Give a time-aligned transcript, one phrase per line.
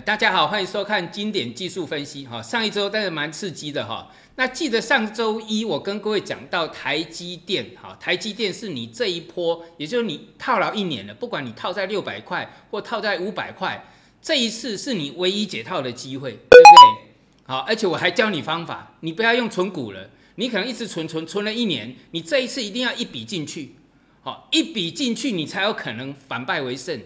[0.00, 2.40] 大家好，欢迎收看经典技术分析哈。
[2.40, 4.10] 上一周但是蛮刺激的哈。
[4.36, 13.84] 那记得上周一我跟各位讲到台积电哈，台积电是你这一波，也就是你套牢一年了，不管你套在六百块或套在五百块，
[14.22, 17.12] 这一次是你唯一解套的机会，对不对？
[17.44, 23.74] 好，而且我还教你方法，你不要用存股了，你可能一直存存存了一年，你这一次一定要一笔进去，
[24.22, 26.98] 好，一笔进去你才有可能反败为胜。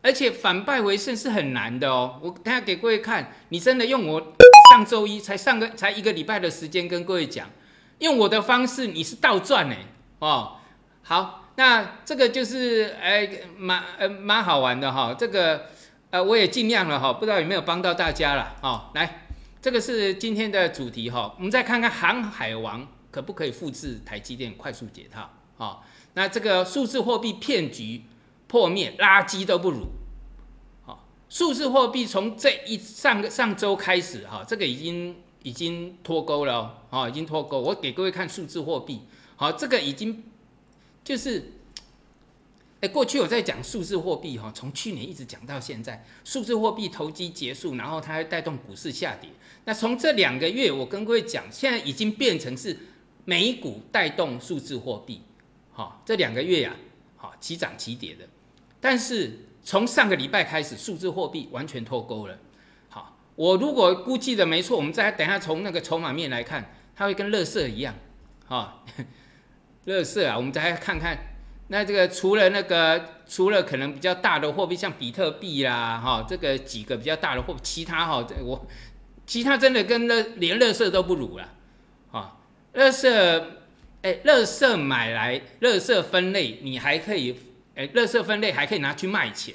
[0.00, 2.20] 而且反败为胜是很难的哦。
[2.22, 4.32] 我等下给各位看，你真的用我
[4.70, 7.50] 上周一才上个才一个礼拜的时间跟各位讲，
[7.98, 9.74] 用我的方式你是倒赚呢
[10.20, 10.58] 哦。
[11.02, 15.14] 好，那这个就是哎蛮呃蛮好玩的哈。
[15.18, 15.66] 这个
[16.10, 18.90] 呃我也尽量了哈，不知道有没有帮到大家了哦。
[18.94, 19.22] 来，
[19.60, 21.34] 这个是今天的主题哈。
[21.36, 25.78] 我们再看看航海王可不可以复制台积电快速解套啊？
[26.14, 28.04] 那这个数字货币骗局。
[28.50, 29.84] 破灭，垃圾都不如。
[31.28, 37.60] 数字货币从这一上个上周开始，哈，这个已经已经脱钩了，哦，已经脱钩。
[37.60, 39.00] 我给各位看数字货币，
[39.36, 40.24] 好，这个已经
[41.04, 41.52] 就是，
[42.80, 49.28] 哎，过去我在讲数字货币，哈，从去年一直讲到现在，数字货币投机结束，然后它会带动股市下跌。
[49.64, 52.74] 那从这两个月，我跟各位讲，现在已经变成是
[53.26, 55.20] 美股带动数字货币，
[55.72, 56.74] 好，这两个月呀，
[57.16, 58.26] 好，齐涨齐跌的。
[58.80, 62.38] 但是从上个礼拜开始，数字货币完全脱钩了。
[62.88, 67.94] 好，我如果估计的没错，我们再等下从那个筹码面来看，它会跟乐色一样。
[68.46, 68.82] 哈，
[69.84, 71.18] 乐色啊，我们再看看，
[71.66, 78.66] 那这个除了那个除了可能比较大的货币，像比特币啦，哈，这个几个比较大的货，其他哈，我
[79.26, 81.46] 其他真的跟乐连乐色都不如了。
[82.10, 82.38] 啊，
[82.72, 83.58] 乐色，
[84.00, 87.38] 哎，乐色买来乐色分类，你还可以。
[87.78, 89.54] 哎，垃圾分类还可以拿去卖钱，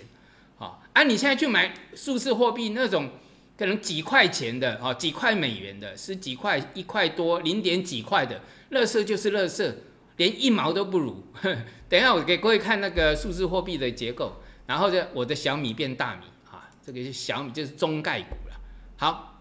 [0.55, 3.09] 好，啊，你现在去买数字货币那种
[3.57, 8.39] 可能几块钱的，哦，几块美元的，十几块、一块多、零点几块的，
[8.71, 9.75] 垃圾就是垃圾，
[10.15, 11.21] 连一毛都不如。
[11.89, 18.55] 等一下我给各位看那个数字货币的结构，然后就我的小米变大米，哈，这个是小米就是中概股了。
[18.95, 19.37] 好，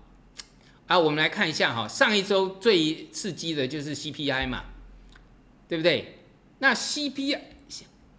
[0.88, 4.64] 啊，我们来看一下哈，上一周最刺激的就是 CPI 嘛，
[5.68, 6.18] 对不对？
[6.58, 7.38] 那 CPI。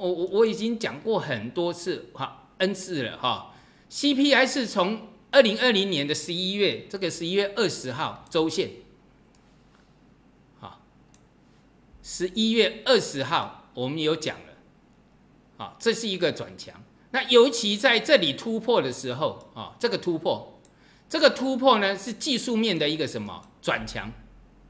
[0.03, 3.55] 我我我已经讲过很多次哈 n 次了哈
[3.89, 8.69] ，CPI 是从二零二零年的十一月，这个十一月二十号周线，
[10.59, 10.81] 好，
[12.01, 14.53] 十一月二十号我们有讲了，
[15.55, 20.59] 好，这是一个转强，那尤其在这里突破的时候啊，这个突破，
[21.07, 23.49] 这个突破呢是技术面的一个什么？
[23.61, 24.11] 转强。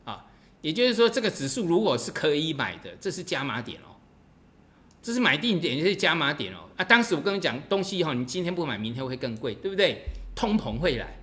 [0.04, 0.28] 啊，
[0.62, 3.93] 也就是说这个指数如果是可以买的，这是加码点哦。
[5.04, 6.60] 这是买定点，也是加码点哦。
[6.78, 10.06] 啊，当时我跟你讲东西哈，你今天不买，明天会更贵，对不对？
[10.34, 11.20] 通膨会来，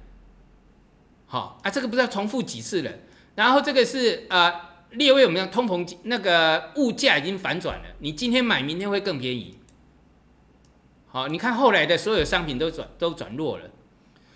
[1.27, 2.93] 好啊，这个不知道重复几次了。
[3.35, 4.53] 然后这个是呃，
[4.91, 9.57] 列位我们讲通膨那个物价已经反转了，你今天买，明天会更便宜。
[11.09, 13.71] 好，你看后来的所有商品都转都转弱了，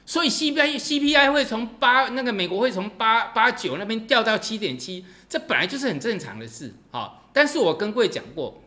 [0.07, 6.73] 所以 CPI CPI 会从八那个美国会从八八九那边掉到七点七，这本来就是很正常的事。
[6.91, 8.64] 好，但是我跟各位讲过。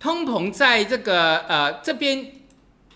[0.00, 2.30] 通膨在这个呃这边，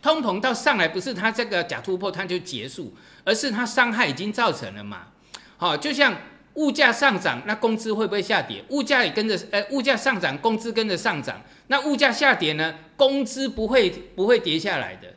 [0.00, 5.08] 通膨到上来不是它这个假突破它就结束，而是它伤害已经造成了嘛。
[5.56, 6.16] 好，就像
[6.54, 8.64] 物价上涨，那工资会不会下跌？
[8.68, 11.40] 物价也跟着，呃，物价上涨，工资跟着上涨。
[11.68, 12.74] 那物价下跌呢？
[12.96, 15.08] 工资不会不会跌下来的，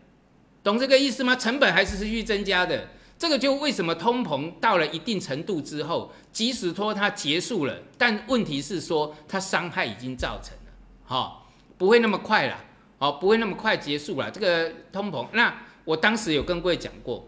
[0.63, 1.35] 懂这个意思吗？
[1.35, 2.87] 成本还是持续增加的。
[3.17, 10.71] 这个就为什么通膨到了一定程度之后，即使说它结束了，但问题是说它伤害已经造成了，
[11.03, 11.44] 好。
[11.77, 12.57] 不会那么快了，
[12.99, 14.31] 哦，不会那么快结束了。
[14.31, 17.27] 这个通膨，那我当时有跟各位讲过，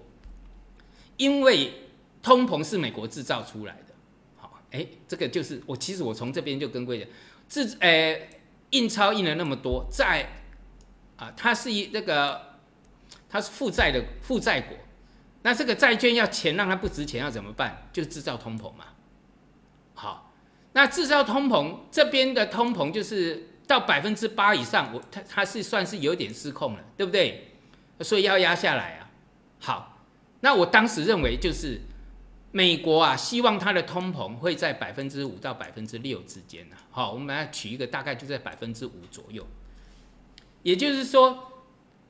[1.18, 1.90] 因为
[2.22, 3.94] 通膨是美国制造出来的，
[4.38, 7.10] 好，哎，这个就是我其实我从这边就跟各位讲，
[7.50, 8.30] 制，诶，
[8.70, 10.28] 印钞印了那么多债，
[11.18, 12.42] 啊，它是一那个，
[13.30, 14.78] 它是负债的负债国，
[15.44, 17.90] 那这个债券要钱让它不值钱要怎么办？
[17.92, 18.86] 就制造通膨嘛，
[19.94, 20.34] 好，
[20.72, 23.50] 那制造通膨这边的通膨就是。
[23.68, 27.52] 到百分之八以上，我它它是算是有点失控了，对不对？
[28.00, 29.10] 所以要压下来啊。
[29.60, 30.00] 好，
[30.40, 31.82] 那我当时认为就是
[32.52, 36.76] 美国啊，希望它的通膨会在百分之五到百分之六之间呢。
[36.90, 39.46] 好，我们来取一个大概就在百分之五左右。
[40.64, 41.52] 也就是说，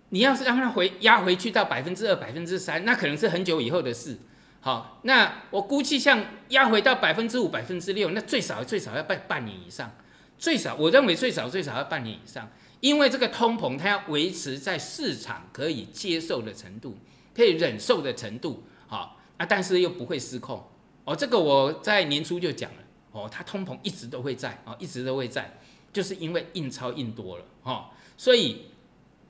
[0.09, 4.17] 你要是让它回压回去到百分之二、百分之三，那可能是很久以后的事。
[4.61, 9.91] 好，那我估计像压回到百分之五、百分之六，那最少最少要半半年以上。
[10.37, 12.49] 最少，我认为最少最少要半年以上，
[12.79, 16.97] 因为这个通膨它要维持在市场可以接受的程度，
[17.35, 20.63] 可以忍受的程度，好啊，但是又不会失控
[21.05, 21.15] 哦。
[21.15, 22.77] 这个我在年初就讲了
[23.11, 25.57] 哦，它通膨一直都会在哦，一直都会在，
[25.91, 27.85] 就是因为印钞印多了哦，
[28.15, 28.67] 所以，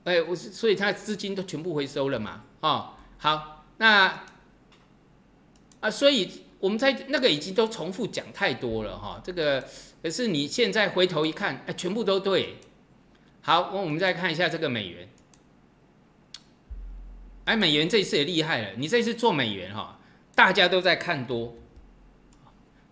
[0.03, 4.23] 哎，我所以它资金都全部回收了嘛，哦，好，那
[5.79, 6.29] 啊，所以
[6.59, 9.63] 我们在那个已经都重复讲太多了哈，这个
[10.07, 12.55] 可是你现在回头一看，哎，全部都对。
[13.41, 15.09] 好，我们再看一下这个美元。
[17.43, 18.69] 哎，美元这一次也厉害了。
[18.77, 19.99] 你这次做美元哈，
[20.33, 21.55] 大家都在看多，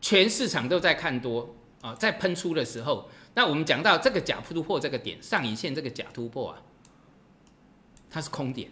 [0.01, 6.61] 全市场都在看多啊，在喷出的时候，那我们讲到这个假突破这个点，上影线这个假突破啊，
[8.09, 8.69] 它是空点，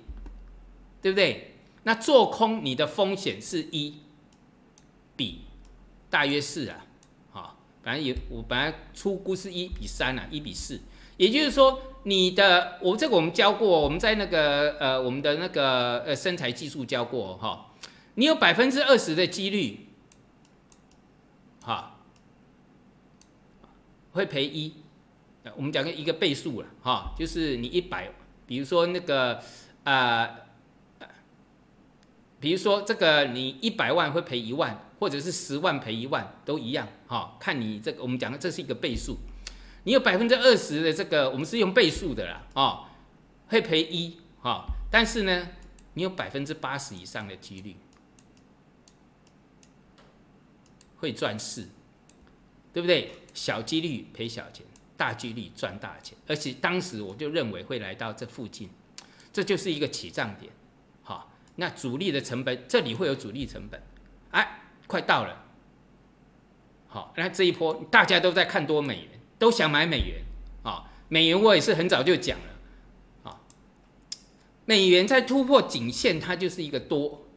[1.02, 1.56] 对不对？
[1.84, 4.00] 那做空你的风险是一
[5.16, 5.46] 比
[6.10, 6.86] 大约四啊，
[7.84, 10.80] 反正也我本来出估是一比三啊，一比四。
[11.18, 17.72] 也就是说，你的我这个我们教过，我们在那个呃我们的那个呃身材技术教过哈，
[18.16, 19.90] 你有百分之二十的几率，
[21.62, 22.00] 哈，
[24.14, 24.74] 会赔一，
[25.56, 28.10] 我们讲个一个倍数了哈，就是你一百，
[28.48, 29.40] 比如说那个
[29.84, 30.30] 啊，
[32.40, 39.18] 比如说这个你一百万会赔一万，或者是十万赔一万都一样哈，看你这个我们讲的这是一个倍数。
[39.84, 42.86] 你有百分之二十的这个，我们是用倍数的啦，哦，
[43.50, 45.50] 会赔一，哈，但是呢，
[45.96, 47.76] 你有百分之八十以上的几率
[50.96, 51.68] 会赚四，
[52.72, 53.12] 对不对？
[53.34, 54.66] 小几率赔小钱，
[54.96, 58.70] 大几率赚大钱，而且当时我就认为会来到这附近，
[59.34, 60.50] 这就是一个起涨点，
[61.02, 63.84] 好，那主力的成本这里会有主力成本，
[64.32, 65.46] 哎，快到了，
[66.88, 69.10] 好，那这一波大家都在看多美元。
[69.40, 70.22] 都想买美元
[70.64, 70.90] 啊！
[71.10, 73.42] 美元我也是很早就讲了啊。
[74.64, 77.28] 美元在突破颈线，它就是一个多。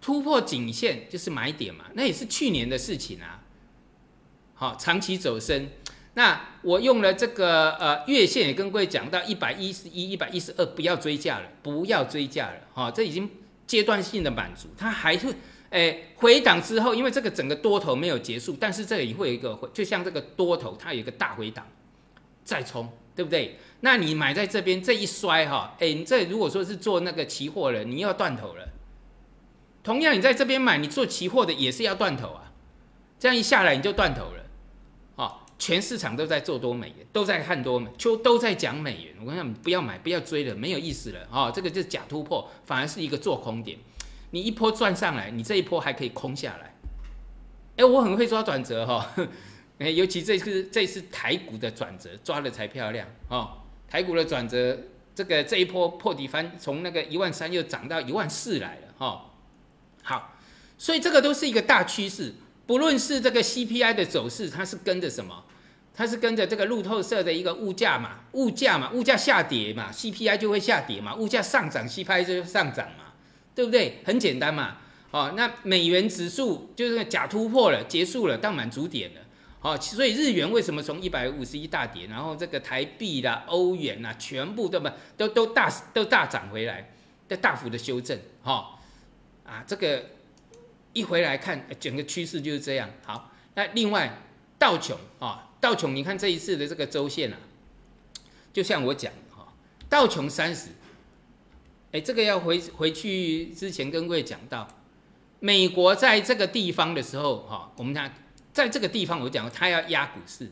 [0.00, 3.44] 突破颈线就是买点嘛，那也是去年的事情啊。
[4.54, 5.68] 好，长期走升。
[6.14, 12.60] 那我用了这个呃月线，也跟各位讲到一百一十一、一百一十二，不要追价了，不要追价了。
[12.72, 13.28] 哈，这已经
[13.70, 15.32] 阶段性的满足，它还会。
[15.70, 21.64] 哎，回档之后，因为这个整个多头没有结束，但是这里会有一个，就像这个多头，它有一个大回档，
[22.42, 23.56] 再冲，对不对？
[23.82, 28.68] 那你买在这边这一摔哈，哎，你这如果说是做那个期货的，你要断头了。
[29.84, 32.50] 同样，你在这边买，你做期货的也是要断头啊。
[33.20, 34.39] 这样一下来你就断头了，
[35.60, 39.14] 全市场都在做多美元，都在看多美，就都在讲美元。
[39.20, 43.78] 我跟你讲，不要买，不要追了，没有意思了哦，这个就是假突破，反而是一个做空点。
[44.30, 46.74] 你一波赚上来，你这一波还可以空下来。
[47.76, 49.14] 哎，我很会抓转折哈，
[49.78, 53.58] 哎，尤其这次这次台股的转折抓的才漂亮哦。
[53.86, 54.78] 台股的转折，
[55.14, 59.26] 这个这一波破底翻，从那个一万三又涨到一万四来了哈。
[60.02, 60.38] 好，
[60.78, 62.34] 所以这个都是一个大趋势。
[62.66, 65.44] 不论是这个 CPI 的走势，它是跟着什么？
[65.94, 73.04] 它是跟着这个路透社的一个物价嘛，物价嘛，物价下跌嘛，CPI 就会下跌嘛，物价上涨，CPI 就上涨嘛。
[73.52, 73.98] 对不对？
[74.06, 74.78] 很简单嘛。
[75.10, 79.20] 哦，那美元指数就是假突破了，结束了，到满足点了。
[79.58, 86.90] 好，所以日元为什么从一百五十一大跌，然后这个台币啦、欧元啦，全部都不都都大都大涨回来，
[87.28, 88.18] 在大幅的修正。
[88.42, 88.78] 哈，
[89.44, 90.06] 啊，这个
[90.94, 92.88] 一回来看，整个趋势就是这样。
[93.04, 94.16] 好，那另外
[94.58, 97.36] 道琼啊，道琼，你看这一次的这个周线啊，
[98.52, 99.52] 就像我讲哈，
[99.88, 100.70] 道琼三十。
[101.92, 104.66] 哎，这个要回回去之前跟各位讲到，
[105.40, 108.14] 美国在这个地方的时候，哈，我们看
[108.52, 110.50] 在这个地方，我讲过，它要压股市，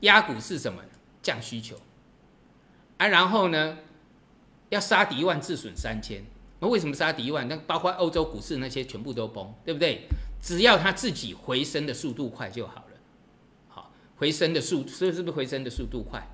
[0.00, 0.82] 压股市什么？
[1.22, 1.76] 降需求，
[2.96, 3.78] 啊，然后呢，
[4.70, 6.24] 要杀敌一万，自损三千。
[6.58, 7.46] 那为什么杀敌一万？
[7.46, 10.08] 那包括欧洲股市那些全部都崩，对不对？
[10.42, 12.91] 只要它自己回升的速度快就好了。
[14.22, 16.24] 回升的速，所以是不是回升的速度快？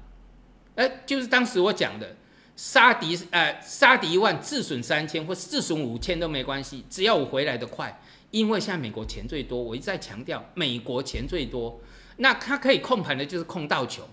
[0.75, 2.17] 哎，就是当时我讲的。
[2.55, 8.03] 杀敌，呃，杀敌一万，自损三千，或自损五千都没关系，只要我回来的快。
[8.33, 11.81] 因为现在美国钱最多，我一再强调，美国钱最多，
[12.17, 14.09] 那它可以控盘的就是控道球，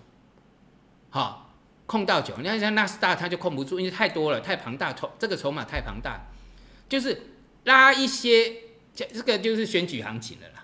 [1.10, 1.55] 好，
[1.88, 2.36] 控道球。
[2.38, 6.27] 你看像纳斯达，它就控不住，因为太多了，太庞大，筹这个筹码太庞大，
[6.88, 7.20] 就是
[7.63, 8.53] 拉一些，
[8.94, 10.55] 这这个就是选举行情了，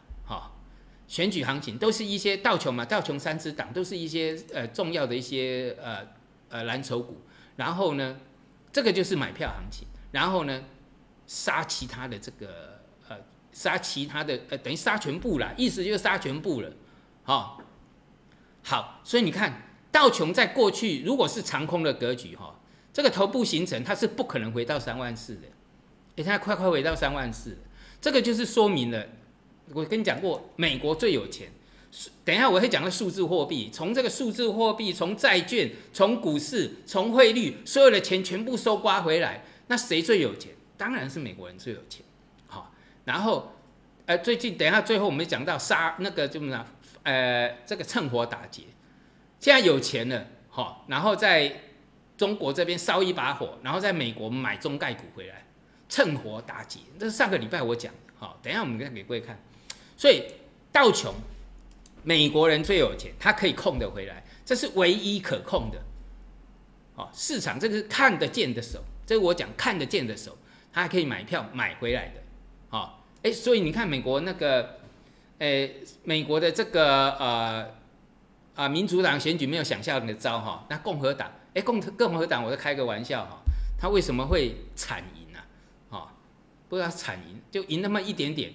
[1.11, 6.07] 选举行情都是一些道琼嘛，道琼三只党都是一些呃重要的一些呃
[6.47, 7.21] 呃蓝筹股。
[7.57, 8.17] 然后呢，
[8.71, 9.85] 这个就是买票行情。
[10.13, 10.63] 然后呢，
[11.27, 13.17] 杀其他的这个呃，
[13.51, 16.71] 杀其他的呃，等于杀全部了，意思就是杀全部了。
[17.23, 17.61] 好，
[18.63, 22.57] 好，所以你看道琼在过去如果是长空的格局哈，
[22.93, 25.47] 这个头部形成它是不可能回到三万四的，
[26.15, 27.57] 哎，它快快回到三万四，
[27.99, 29.05] 这个就是说明了，
[29.73, 31.49] 我跟你讲过，美国最有钱。
[32.23, 40.53] 等一下我会讲个数字货币，从这个数字货币，从债券，从股市，从汇率，所有的钱全部收刮回来，那谁最有钱？
[40.77, 42.05] 当然是美国人最有钱。
[42.47, 42.73] 好，
[43.05, 43.53] 然后。
[44.07, 46.65] 呃，最近等一下，最后我们讲到杀那个怎么讲？
[47.03, 48.63] 呃，这个趁火打劫，
[49.39, 51.61] 现在有钱了，好，然后在
[52.17, 55.45] 中国这边烧一把火，然后在美国买中概股回来，
[55.87, 56.79] 趁火打劫。
[56.99, 59.39] 这是上个礼拜我讲的，好，等一下我们再给各位看。
[60.01, 60.23] 所以
[60.71, 61.13] 道琼，
[62.01, 65.79] 美国人最有钱，他可以控得回来，这是唯一可控的。
[66.95, 70.35] 哦，市场这个是看得见的手，这是我讲看得见的手，
[70.73, 72.23] 他还可以买票买回来的，
[72.71, 72.93] 哦。
[73.21, 74.79] 哎，所以你看美国那个，
[75.37, 77.69] 诶，美国的这个呃
[78.55, 83.39] 啊，民主党选举没有想象的糟哈，那共和党，哎，共共和党，我在开个玩笑哈，
[83.77, 85.39] 他为什么会惨赢呢？
[85.89, 86.07] 哦，
[86.67, 88.51] 不知道惨赢就赢那么一点点，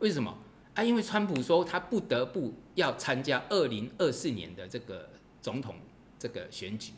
[0.00, 0.36] 为什么？
[0.78, 5.10] 啊，因为川普说他不得不要参加二零二四年的这个
[5.42, 5.74] 总统
[6.20, 6.92] 这个选举，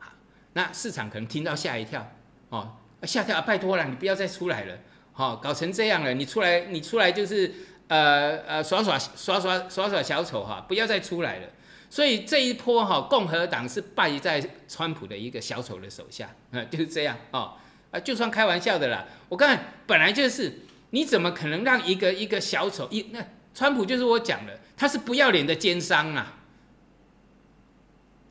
[0.00, 0.10] 啊，
[0.54, 2.04] 那市场可能听到吓一跳，
[2.48, 4.76] 哦，吓跳，拜托了，你不要再出来了。
[5.12, 7.54] 好，搞成这样了，你出来，你出来就是
[7.86, 11.48] 呃呃耍耍耍耍耍耍小丑哈，不要再出来了。
[11.88, 17.54] 所以这一波哈，共和党是败在川普的一个小丑的手下，啊，就是这样啊
[17.92, 19.06] 啊，就算开玩笑的啦。
[19.28, 20.52] 我看本来就是，
[20.92, 23.22] 你怎么可能让一个一个小丑一那
[23.54, 26.38] 川普就是我讲的，他是不要脸的奸商啊。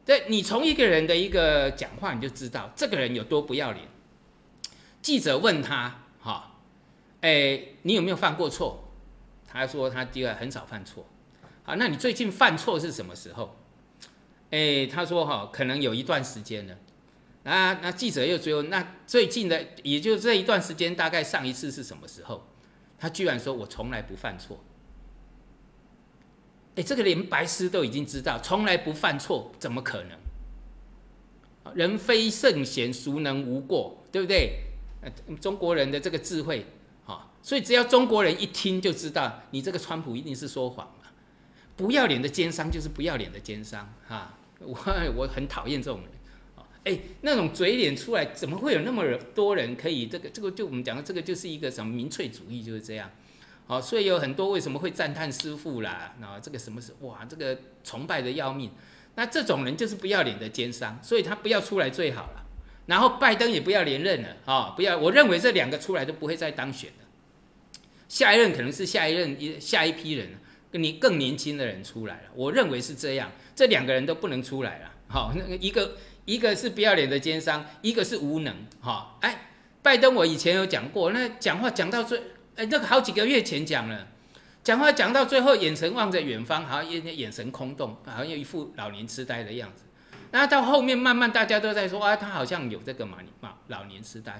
[0.05, 3.87] 对，你从一个人的一个讲话你就知道这个人有多不要脸。
[5.01, 6.59] 记者问他，哈。
[7.21, 8.91] 哎，你有没有犯过错？
[9.47, 11.05] 他说他第二很少犯错。
[11.63, 13.57] 好，那你最近犯错是什么时候？
[14.49, 16.75] 哎，他说哈，可能有一段时间了。
[17.43, 22.47] 那那记者又追问，那最近的，也就这一段时间，大概上一次是什么时候？
[23.01, 24.63] 他居然说我从来不犯错。
[26.75, 31.75] 哎，这个连白痴都已经知道，从来不犯错，怎么可能？
[31.75, 33.97] 人非圣贤，孰能无过？
[34.11, 34.59] 对不对？
[35.01, 36.65] 呃，中国人的这个智慧。
[37.43, 41.09] 所以只要中国人一听就知道，你这个川普一定是说谎嘛，
[41.75, 44.77] 不要脸的奸商就是不要脸的奸商哈，我
[45.17, 46.11] 我很讨厌这种人，
[46.83, 49.03] 哎，那种嘴脸出来，怎么会有那么
[49.35, 53.09] 多人可以这个这个就我们讲的这个就是一个什么民粹主义就是这样，
[53.67, 58.71] 好，所以有很多为什么会赞叹师傅啦，然后，这个什么是哇，这个崇拜的要命，
[59.15, 62.45] 那这种人就是不要脸的奸商，所以他不要出来最好了，
[62.87, 66.89] 然后拜登也不要连任了啊，不要，我认为这两个出来都不会再当选。
[68.09, 70.27] 下一任可能是下一任一下一批人，
[70.69, 72.29] 跟你更年轻的人出来了。
[72.35, 74.91] 我认为是这样，这两个人都不能出来了。
[75.07, 75.95] 好，那个一个
[76.31, 78.55] 一个是不要脸的奸商，一个是无能。
[78.79, 79.49] 哈，哎，
[79.81, 82.17] 拜登我以前有讲过，那讲话讲到最，
[82.55, 84.07] 哎，那个好几个月前讲了，
[84.63, 89.83] 讲话讲到最后，眼神望着远方，好像眼眼神空洞，好像有一副老年痴呆的样子。
[90.31, 94.31] 那到后面慢慢大家都在说，啊，他好像有这个嘛嘛老年痴呆。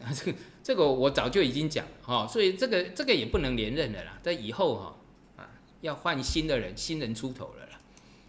[0.00, 4.96] 啊，这个这个我早就已经讲哈，所以这个这个也不能连任了啦，在以后哈
[5.42, 5.48] 啊
[5.80, 7.78] 要换新的人，新人出头了啦。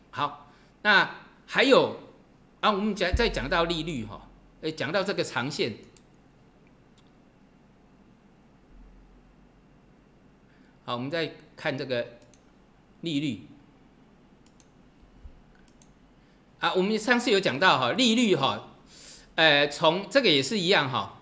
[0.09, 0.49] 好，
[0.81, 1.11] 那
[1.45, 2.06] 还有
[2.59, 4.29] 啊，我们讲再讲到利率哈，
[4.61, 5.75] 诶，讲到这个长线，
[10.83, 12.17] 好，我们再看这个
[13.01, 13.47] 利率
[16.59, 18.69] 啊，我们上次有讲到哈，利率哈，
[19.35, 21.13] 呃，从这个也是一样哈。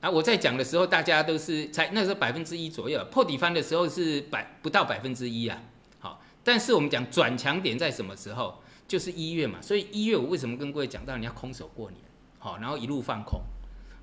[0.00, 5.60] 啊，我在讲的时候，大家都是才那时候百分之一左右，破底翻的时候是百不到百分之一啊。
[5.98, 8.62] 好，但是我们讲转强点在什么时候？
[8.88, 9.62] 就是一月嘛。
[9.62, 12.02] 所以一月我为什么跟各位讲到你要空手过年？
[12.40, 13.40] 好，然后一路放空。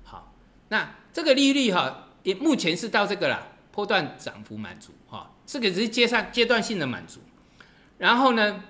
[0.02, 0.32] 好，
[0.68, 7.20] 那这个利率哈，也目前是到这个啦，波段涨幅满足哈，这个只是阶上阶段性的满足。
[7.98, 8.62] 然后呢，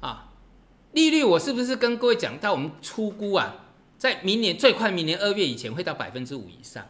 [0.00, 0.30] 啊，
[0.92, 3.56] 利率我是不是跟各位讲到我们出估啊？
[3.98, 6.86] 在明年最快明年二月以前会到百分之五以上，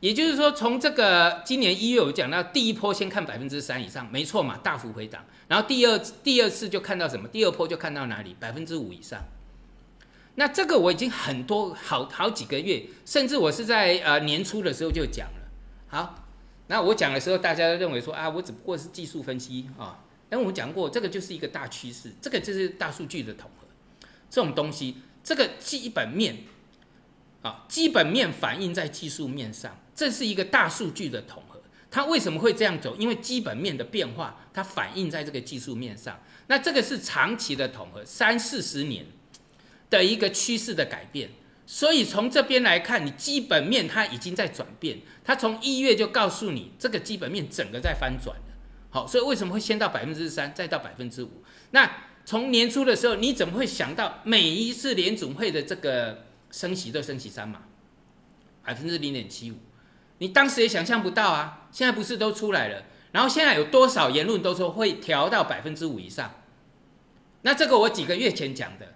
[0.00, 7.28] 也就是说从这个今年一月我讲到第一波先看百分之三以上，没错嘛，大幅回档，然后第二第二次就看到什么？
[7.28, 8.34] 第二波就看到哪里？
[8.40, 9.22] 百分之五以上。
[10.36, 15.50] 那这个我已经很多好好几个月，甚至我是在呃年初的时候就讲了。
[15.88, 16.24] 好，
[16.68, 23.66] 那我讲的时候，大家都认为说啊，我只不过是技术分析啊，但我讲过这个就是一个大趋势，这个就是大数据的统合，
[24.30, 24.96] 这种东西。
[25.22, 26.34] 这个基本面
[27.42, 31.60] 啊，基本面反映在技术面上，这是一个大数据的统合。
[31.90, 32.94] 它为什么会这样走？
[32.96, 36.20] 因为基本面的变化，它反映在这个技术面上。
[36.46, 39.06] 那这个是长期的统合，三四十年
[39.88, 41.30] 的一个趋势的改变。
[41.66, 44.98] 所以从这边来看，你基本面它已经在转变。
[45.24, 48.36] 它从一月就告诉你，这个基本面整个在翻转。
[48.90, 51.42] 好，所以为什么会先到百分之三，再到百分之五？
[51.70, 51.88] 那
[52.24, 57.62] 从年初的时候，你怎么会想到每一次联总会的这个升息都升息三嘛，
[58.62, 59.56] 百分之零点七五？
[60.18, 61.68] 你当时也想象不到啊！
[61.72, 62.84] 现在不是都出来了？
[63.12, 66.34] 然后现在有多少言论都说会调到百分之五以上？
[67.42, 68.94] 那这个我几个月前讲的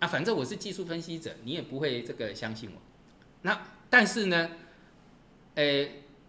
[0.00, 2.82] 啊，反正我是技术分析者，你也不会这个相信我。
[3.40, 4.50] 那但是呢，
[5.54, 5.64] 呃，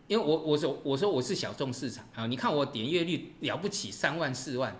[0.08, 4.76] 因为我我说我说我是小众市场啊，你看我点阅率了不起三万四万，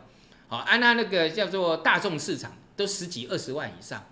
[0.48, 4.06] 好，按他那个叫做大众市场都十几二十万以上，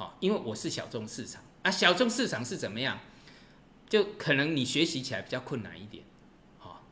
[0.00, 2.98] 好，因为我是小众市场啊，小众市场是怎么样？
[3.86, 6.02] 就可能你学习起来比较困难一点，
[6.56, 6.86] 好，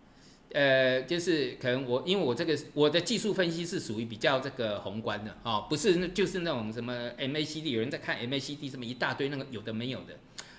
[0.52, 10.14] 呃，就是可能我因为我这个我的技术分析是属于比较这个宏观的哦，不是就是那种什么 MACD，有人在看 MACD 什么一大堆那个有的没有的，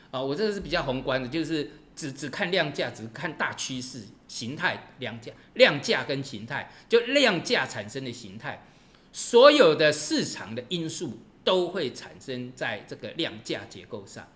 [0.10, 8.65] 啊，我这个是比较宏观的，就是只只看量价，只看大趋势形态量价量价跟形态，就量价产生的形态，
[9.13, 14.27] 所有的市场的因素都会产生在这个量价结构上，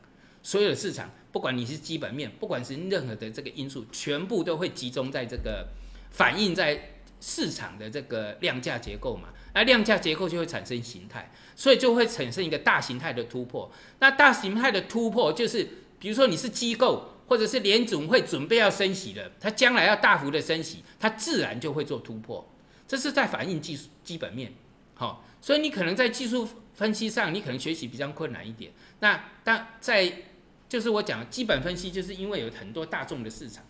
[0.42, 1.10] 所有的市场。
[1.32, 5.68] 不管你是基本面，不管是任何的这个因素，全部都会集中在这个
[6.12, 9.30] 反映在市场的这个量价结构嘛？
[9.56, 13.72] 那量价结构就会产生形态，所以就会产生一个大形态的突破。
[14.00, 15.68] 那大形态的突破就是，
[15.98, 22.48] 比如说你是机构，或者是联总会准备要升息的，它将来要大幅的升息，它自然就会做突破。
[22.88, 24.54] 这是在反映技术基本面。
[24.94, 28.72] 好，所以你可能在技术分析上，你可能学习比较困难一点。
[29.00, 30.24] 那但在
[30.68, 33.64] 就是我讲基本分析，就是因为有很多大众的市场，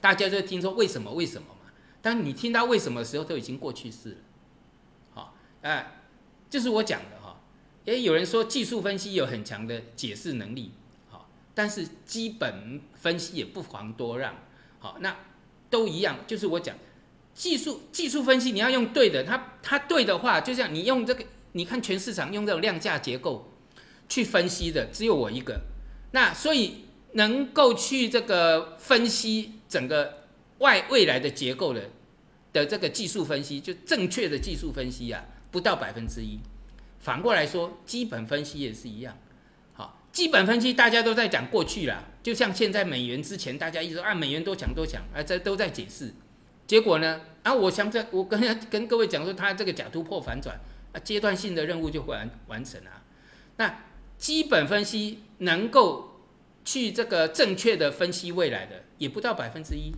[0.00, 1.70] 大家就听说为什么为什么嘛。
[2.00, 4.16] 当你听到为什么的时候，都已经过去式了。
[5.14, 6.00] 好，哎，
[6.48, 7.40] 就是我讲的哈。
[7.84, 10.72] 也有人说技术分析有很强的解释能力，
[11.08, 14.34] 好，但是基本分析也不遑多让。
[14.78, 15.16] 好，那
[15.70, 16.76] 都一样，就是我讲
[17.34, 21.24] 技术技术分析，你要用对的，它它对的话，就像你用这个，
[21.56, 23.50] 你看全市场用这种量价结构
[24.10, 25.58] 去分析的，只有我一个。
[26.12, 30.26] 那所以能够去这个分析整个
[30.58, 31.90] 外未来的结构的
[32.52, 36.38] 的这个技术分析，就正确的技术分析啊，不到百分之一。
[37.00, 39.16] 反过来说，基本分析也是一样。
[39.72, 46.12] 好，基本分析大家都在讲过去啦，就像现在美元之前，大家一直按啊美元多强多强，啊这都在解释。
[46.66, 50.58] 结果呢，啊我想在我跟跟各位讲说，它这个假突破反转
[51.00, 53.02] 阶段性的任务就会完完成了。
[53.56, 53.84] 那
[54.18, 56.20] 基本分析能够
[56.64, 59.92] 去这个正确的分析未来的，也不到百分之一，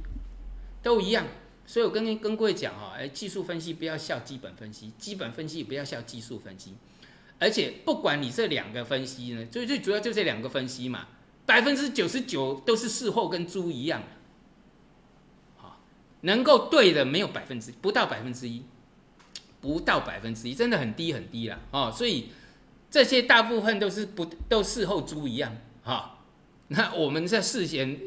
[0.82, 1.26] 都一样。
[1.66, 6.74] 所以我跟跟各位讲啊，哎，技术分析不要笑基本分析，基本分析也不要笑技术分析。
[7.38, 11.08] 而且不管你这两个分析呢，最最主要就这两个分析嘛，
[11.44, 14.02] 百分之九十九都是事后跟猪一样。
[15.56, 15.80] 好，
[16.22, 18.64] 能够对的没有百分之不到百分之一，
[19.60, 21.92] 不到百分之一，真的很低很低了哦。
[21.92, 22.30] 所以。
[22.90, 26.20] 这些大部分都是不都事后猪一样哈，
[26.68, 28.00] 那我们在事前，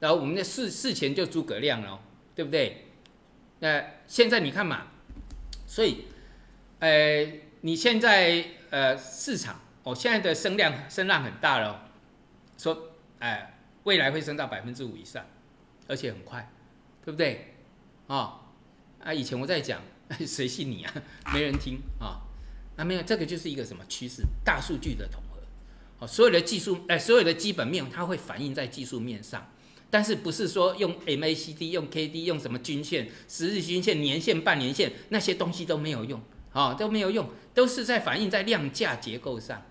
[0.00, 2.02] 然后我们在事事前就诸葛亮了，
[2.34, 2.86] 对不对？
[3.60, 4.88] 那现在你看嘛，
[5.64, 6.06] 所以，
[6.80, 7.24] 呃，
[7.60, 11.88] 你现在呃市场哦，现在的声量声浪很大了，
[12.58, 12.88] 说
[13.20, 15.24] 哎未来会升到百分之五以上，
[15.86, 16.50] 而且很快，
[17.04, 17.54] 对不对？
[18.08, 18.40] 啊
[19.04, 19.80] 啊，以前我在讲，
[20.26, 20.92] 谁信你啊？
[21.32, 22.22] 没人听啊。
[22.76, 24.22] 那没有，这个就是一个什么趋势？
[24.44, 25.38] 大数据的统合，
[25.98, 29.50] 好，所有的技术，哎，所有的基本面，它会反映在技术面上，
[29.90, 36.20] 但是不是说用 MACD、用 KD、用什么均线、十日均线、年线、半年线那些东西都没有用，
[36.52, 39.62] 啊，都没有用，都是在反映在量价结构上，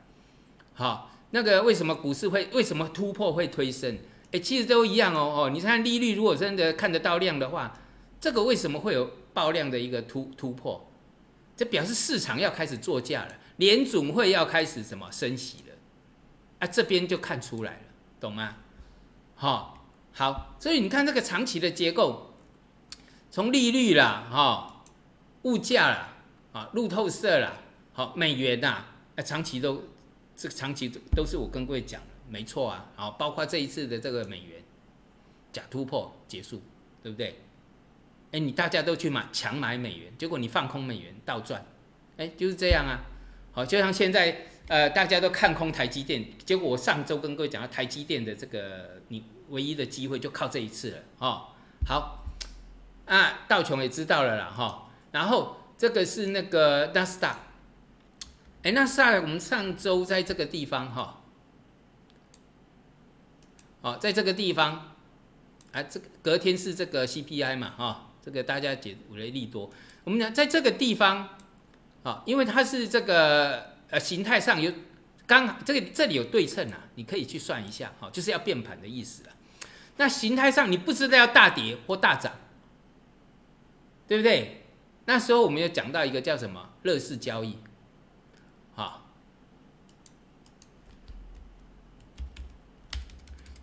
[0.73, 3.97] 好，那个为什么股市会为什么突破会推升？
[4.31, 7.79] 哎，其实都一样哦，哦，你看利率如果真的看得到量的话，
[8.21, 10.85] 这个为什么会有爆量的一个突突破？
[11.55, 15.75] 这表示市场要开始作价了，联总会要开始什么升息了，
[16.59, 17.81] 啊，这边就看出来了，
[18.19, 18.57] 懂吗？
[19.35, 22.33] 好，好，所以你看这个长期的结构，
[23.31, 24.83] 从利率啦，哈，
[25.43, 26.17] 物价啦，
[26.51, 27.53] 啊，路透社啦，
[27.93, 28.83] 好，美元呐，
[29.15, 29.85] 啊，长期都
[30.35, 34.61] 这个长期都是我跟各位讲的，没错啊，好，包括这一次的这个美元
[35.53, 36.61] 假突破结束，
[37.01, 37.39] 对不对？
[38.31, 41.65] 哎，你大家都去买强买美元，结果你放空美元倒赚，
[42.17, 43.01] 哎，就是这样啊。
[43.51, 51.47] 好，就像现在呃，大家都看空台积电，结果我上周跟各位讲到台积电的这个，你唯一的机会就靠这一次了哦。
[51.87, 52.23] 好，
[53.07, 54.91] 啊，道琼也知道了啦哈。
[55.11, 57.39] 然后这个是那个纳斯达，
[58.61, 61.23] 哎，纳斯达我们上周在这个地方哈，
[63.81, 64.93] 哦，在这个地方，
[65.71, 69.69] 啊，这个隔天是这个 CPI 嘛哈，这个大家解读为利多。
[70.03, 71.37] 我们讲在这个地方，
[72.03, 74.71] 啊，因为它是这个呃形态上有
[75.27, 79.29] 刚好这个这里有对称啊，你可以去算一下哈，就是要变盘的意思了。
[79.97, 82.33] 那形态上你不知道要大跌或大涨，
[84.07, 84.63] 对不对？
[85.05, 87.57] 那时候我们有讲到一个叫什么乐视交易，
[88.75, 89.09] 好，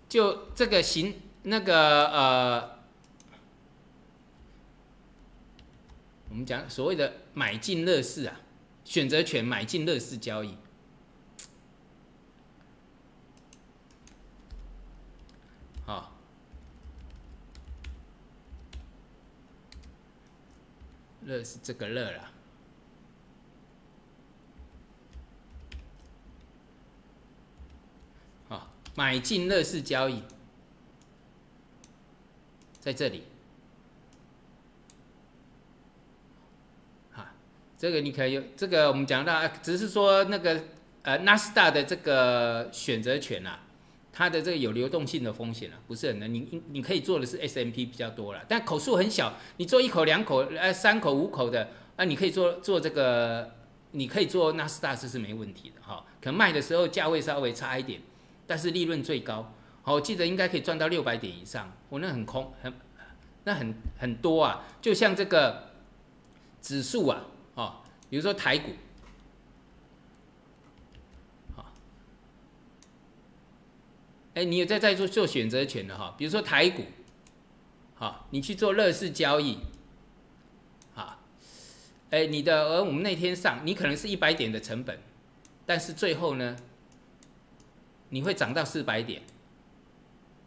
[0.08, 2.75] 就这个形那个呃，
[6.36, 8.40] 我们讲所谓的买进乐视啊，
[8.84, 10.54] 选择权买进乐视交易。
[21.22, 22.30] 乐是这个乐了，
[28.48, 30.22] 好，买进乐视交易，
[32.78, 33.24] 在这里，
[37.10, 37.26] 好，
[37.78, 40.62] 这个你可以用这个我们讲到，只是说那个
[41.02, 43.60] 呃纳斯达的这个选择权啊。
[44.18, 46.32] 它的这个有流动性的风险啊，不是很难。
[46.32, 49.34] 你你可以做的是 S M P 比较多了，但口数很小。
[49.58, 53.50] 你做一口两口呃三口五口的啊，你可以做做这个，
[53.90, 56.02] 你可以做纳斯达斯是没问题的哈。
[56.18, 58.00] 可能卖的时候价位稍微差一点，
[58.46, 59.52] 但是利润最高。
[59.82, 61.70] 好，我记得应该可以赚到六百点以上。
[61.90, 62.72] 我那很空很
[63.44, 65.72] 那很很多啊，就像这个
[66.62, 67.26] 指数啊，
[68.16, 68.70] 比如说台股。
[71.54, 71.70] 好。
[74.32, 76.86] 哎，你有在在做做选择权的哈，比如说台股，
[77.94, 79.58] 好，你去做乐视交易，
[80.94, 81.20] 好，
[82.08, 84.98] 哎，你的而我们那天上，你可能是一百点的成本，
[85.66, 86.56] 但是最后呢，
[88.08, 89.20] 你会涨到四百点，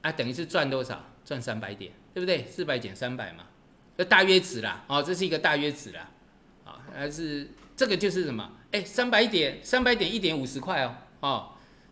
[0.01, 1.05] 啊，等于是赚多少？
[1.23, 2.47] 赚三百点，对不对？
[2.47, 3.45] 四百减三百嘛，
[3.95, 6.09] 这大约值啦，哦，这是一个大约值啦，
[6.65, 7.47] 啊，还是
[7.79, 8.51] 这个就是什么？
[8.73, 11.51] 哎，三百点，三百点一点五十块哦，哦，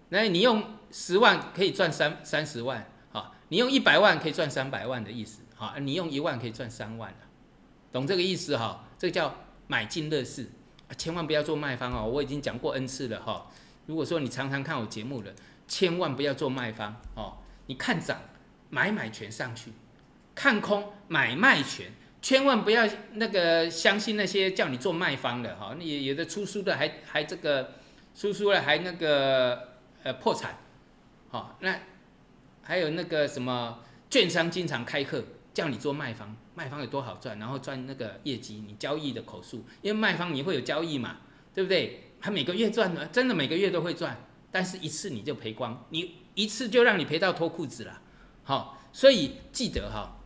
[0.09, 0.61] 那你用。
[0.89, 7.13] 十万可以赚三三十万，好，你用一百万可以赚三百万的意思，好，你用一万可以赚三万
[7.91, 8.85] 懂这个意思哈？
[8.97, 9.35] 这个叫
[9.67, 10.49] 买进乐视，
[10.97, 13.47] 千万不要做卖方哦，我已经讲过 n 次了哈。
[13.85, 15.35] 如果说你常常看我节目的，
[15.67, 17.39] 千万不要做卖方哦。
[17.65, 18.21] 你看涨
[18.69, 19.73] 买买权上去，
[20.33, 21.91] 看空买卖权，
[22.27, 25.73] 千万不要那个相信那些叫你做卖方的哈。
[25.79, 27.75] 你有的出书的还还这个
[28.13, 29.69] 出书了还那个
[30.03, 30.57] 呃破产。
[31.29, 31.79] 好，那
[32.61, 41.19] 还有那个什么券商经常开课叫你做卖方，卖方有多好赚，然后赚那个业绩，你交易的口数，因为卖方你会有交易嘛，
[41.53, 42.11] 对不对？
[42.19, 48.01] 他每个月赚的，真的每个月都会赚，但是一次你就赔光，你一次就让你赔到脱裤子了。
[48.43, 50.16] 好，所以记得哈，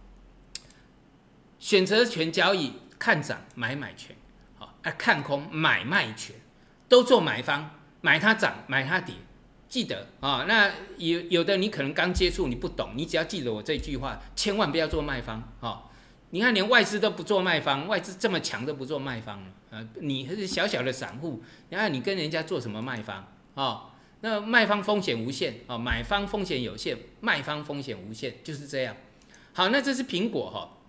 [1.61, 4.15] 选择权交易看涨买买权，
[4.57, 6.35] 好，啊看空买卖权，
[6.89, 7.69] 都做买方，
[8.01, 9.15] 买它涨买它跌。
[9.69, 15.83] 记得啊，那有有的你可能刚接触，你不懂，你只要记得我这句话，千万不要做卖方啊！
[16.31, 23.93] 你看连外资都不做卖方，外资这么强都不做卖方了你是小小的散户，然后你跟人家做什么卖方啊？
[24.21, 28.97] 那卖方风险无限啊，买方风险有限，卖方风险无限，就是这样。
[29.53, 30.80] 好，那这是苹果哈，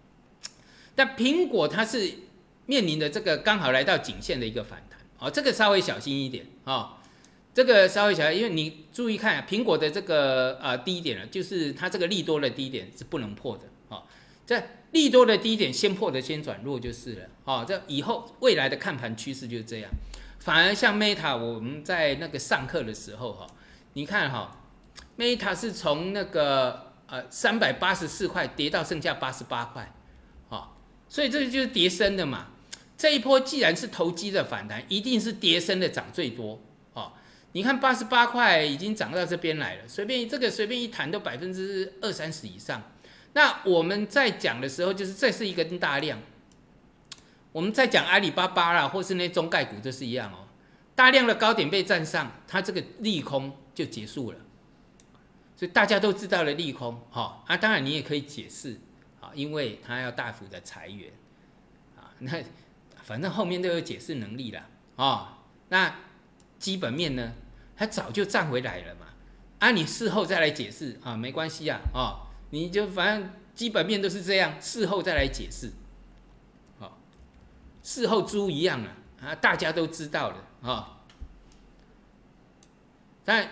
[0.95, 2.13] 但苹果它是
[2.67, 6.99] 面临的这个刚好来到颈线的一个反弹，哦，这个稍微小心一点啊。
[7.55, 14.05] 这个稍微小心，因为你注意看苹果的这个呃低点了，就是它这个利多的低点是不能破的哦。
[14.47, 14.59] 这
[14.93, 17.63] 利多的低点先破的先转弱就是了哦。
[17.69, 19.91] 这以后未来的看盘趋势就是这样。
[20.39, 23.47] 反而像 Meta，我们在那个上课的时候哈，
[23.93, 24.59] 你看哈
[25.19, 29.93] ，Meta 是从那个呃三百八十四块跌到剩下八十八块，
[31.13, 32.47] 所以这个就是跌升的嘛。
[32.97, 36.59] 这一波既然是投机的反弹，一定是跌升的涨最多
[36.95, 37.13] 哦。
[37.53, 42.83] 你看八十八块已经涨到这边来了，随便这个随便一弹都百分之二三十以上。
[43.35, 46.19] 那我们在讲的时候，就是这是一根大量。
[47.53, 50.49] 我们在讲阿里巴巴啦，或是那中概股都是一样哦。
[50.95, 54.39] 大量的高点被占上，它这个利空就结束了。
[55.55, 58.81] 所以大家都知道了利空，哈啊，当然你也可以解释
[59.23, 61.11] 啊，因为他要大幅的裁员
[61.97, 62.45] 啊，那
[63.03, 65.39] 反正后面都有解释能力了啊。
[65.71, 65.97] 那
[66.59, 67.33] 基本面呢？
[67.75, 69.07] 它早就站回来了嘛，
[69.59, 75.73] 啊，你事后再来解释啊，没关系啊，哦，你就反正基本面都是这样，事后再来解释，
[76.79, 76.99] 好，
[77.83, 81.01] 事后猪一样啊，啊，大家都知道了啊，
[83.25, 83.49] 但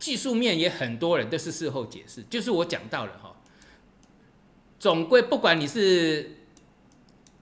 [0.00, 3.36] 技术面也很多人都是事后解释，就是我讲到了哈，
[4.80, 6.38] 总归不管你是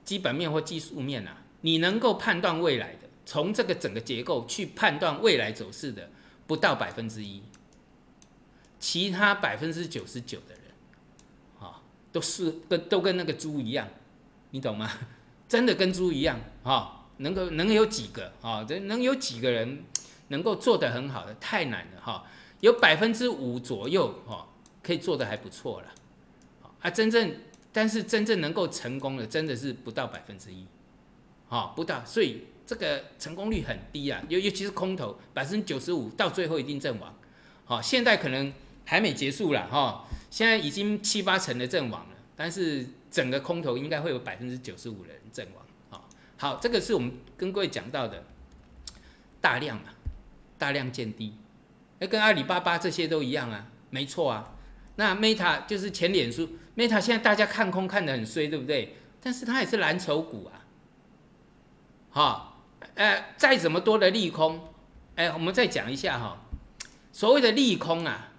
[0.05, 6.11] 基本面或技术面啊，你能够判断未来的，从这个整个结构去判断未来走势的。
[6.45, 7.43] 不到百分之一，
[8.79, 10.63] 其他百分之九十九的人，
[11.59, 11.79] 啊，
[12.11, 13.87] 都是跟都跟那个猪一样，
[14.49, 14.91] 你懂吗？
[15.47, 17.05] 真的跟猪一样啊！
[17.17, 18.65] 能够能有几个啊？
[18.67, 19.83] 这能有几个人
[20.29, 21.35] 能够做得很好的？
[21.35, 22.25] 太难了哈！
[22.61, 24.47] 有百分之五左右哈，
[24.81, 25.87] 可以做得还不错了。
[26.81, 27.35] 啊，真正
[27.71, 30.65] 但是真正能够成功的，真的是不到百分之一，
[31.49, 32.45] 啊，不到，所以。
[32.69, 37.11] 这个成功率很低啊，尤尤其是空头，百分之九十五到最后一定阵亡。
[37.65, 38.53] 好，现在可能
[38.85, 45.65] 还没结束了哈，现在已经七八成的阵亡了，但是整个空头应该会有百分之九十五的人阵亡。
[45.89, 48.23] 好，好，这个是我们跟各位讲到的
[49.41, 49.95] 大量啊，
[50.59, 51.33] 大量见低，
[51.97, 54.55] 那跟阿里巴巴这些都一样啊，没错啊。
[54.97, 56.47] 那 Meta 就是前脸书
[56.79, 58.95] ，Meta 现在大家看空看得很衰，对不对？
[59.21, 60.63] 但是它也是蓝筹股啊，
[62.11, 62.45] 哈。
[62.95, 64.73] 呃，再怎么多的利空，
[65.15, 66.37] 哎，我们再讲一下哈。
[67.11, 68.29] 所谓的利空啊，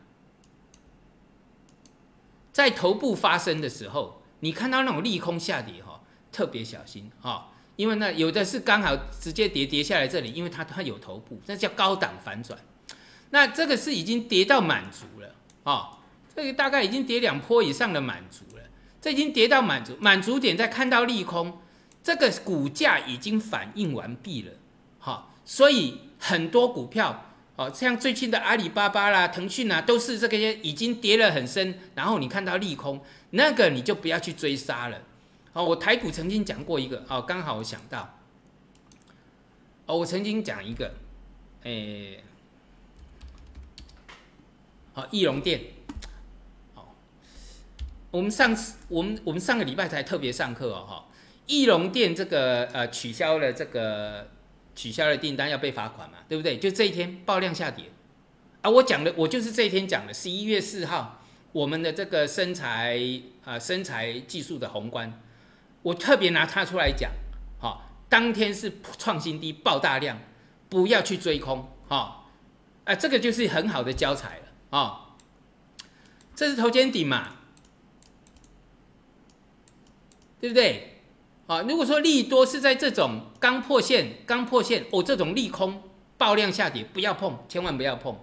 [2.53, 6.01] 在头部发生的时候，你看到那种利空下跌哈，
[6.33, 12.59] 特别小心哈，因为呢，有的是刚好直接跌跌下来这里，因为它它有头部，那叫高档反转。
[13.31, 16.00] 那这个是已经跌到满足了啊，
[16.35, 18.63] 这个大概已经跌两波以上的满足了，
[19.01, 21.61] 这已经跌到满足，满足点再看到利空。
[22.03, 24.53] 这个股价已经反应完毕了，
[24.99, 35.03] 好，所以很多股票，哦，像最近的阿里巴巴啦、腾讯啊，都是这个些已经跌了很深，然后你看到利空，那个你就不要去追杀了。
[35.53, 38.19] 哦，我台股曾经讲过一个，哦，刚好我想到，
[39.85, 40.95] 哦，我曾经讲一个，
[41.65, 42.25] 诶，
[44.95, 45.61] 好，易容店，
[48.11, 51.05] 我们上次我们我们上个礼拜才特别上课哦，哈。
[51.47, 54.29] 翼龙店这个呃取消了这个
[54.77, 56.57] 取消了订单要被罚款嘛，对不对？
[56.59, 57.87] 就这一天爆量下跌
[58.63, 58.71] 啊！
[58.71, 61.21] 我讲的我就是这一天讲的，十一月四号
[61.51, 63.01] 我们的这个身材
[63.45, 65.21] 啊身材技术的宏观，
[65.83, 67.11] 我特别拿它出来讲，
[67.59, 70.19] 好，当天是创新低爆大量，
[70.69, 72.27] 不要去追空，哈
[72.85, 75.17] 啊，这个就是很好的教材了啊，
[76.37, 77.39] 这是头肩顶嘛，
[80.41, 80.87] 对不对？
[81.47, 85.83] 啊，如果说利多是在这种刚破线、刚破线哦，这种利空
[86.17, 88.17] 爆量下跌，不要碰，千万不要碰。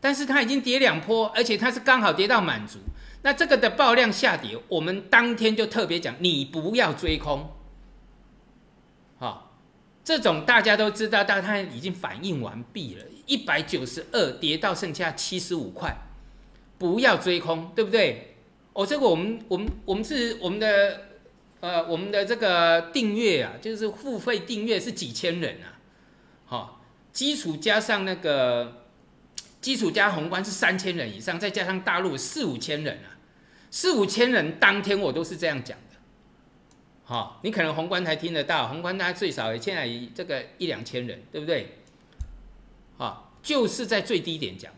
[0.00, 2.78] 但是它已经跌两波，而且它是刚好跌到满足，
[3.20, 7.50] 那这个的爆量下跌，我们当天就特别讲，你不要追空。
[9.18, 9.58] 好，
[10.02, 15.94] 这种大家都知道，但它已经反应完毕了，一百九十二跌到剩下七十五块，
[16.78, 18.36] 不要追空，对不对？
[18.72, 21.09] 哦，这个我们我们我们是我们的。
[21.60, 25.76] 呃，我们的这个订阅啊，就是付费订阅是几千人啊，
[26.46, 26.80] 好，
[27.12, 28.86] 基础加上那个
[29.60, 33.20] 基础加宏观是三千人以上，再加上大陆四五千人啊，
[33.70, 35.96] 四五千人当天我都是这样讲的，
[37.04, 41.76] 好，你可能宏观才听得到，宏观大概最少也现在这个一两千人，对不对？
[42.96, 44.72] 好，就是在最低点讲。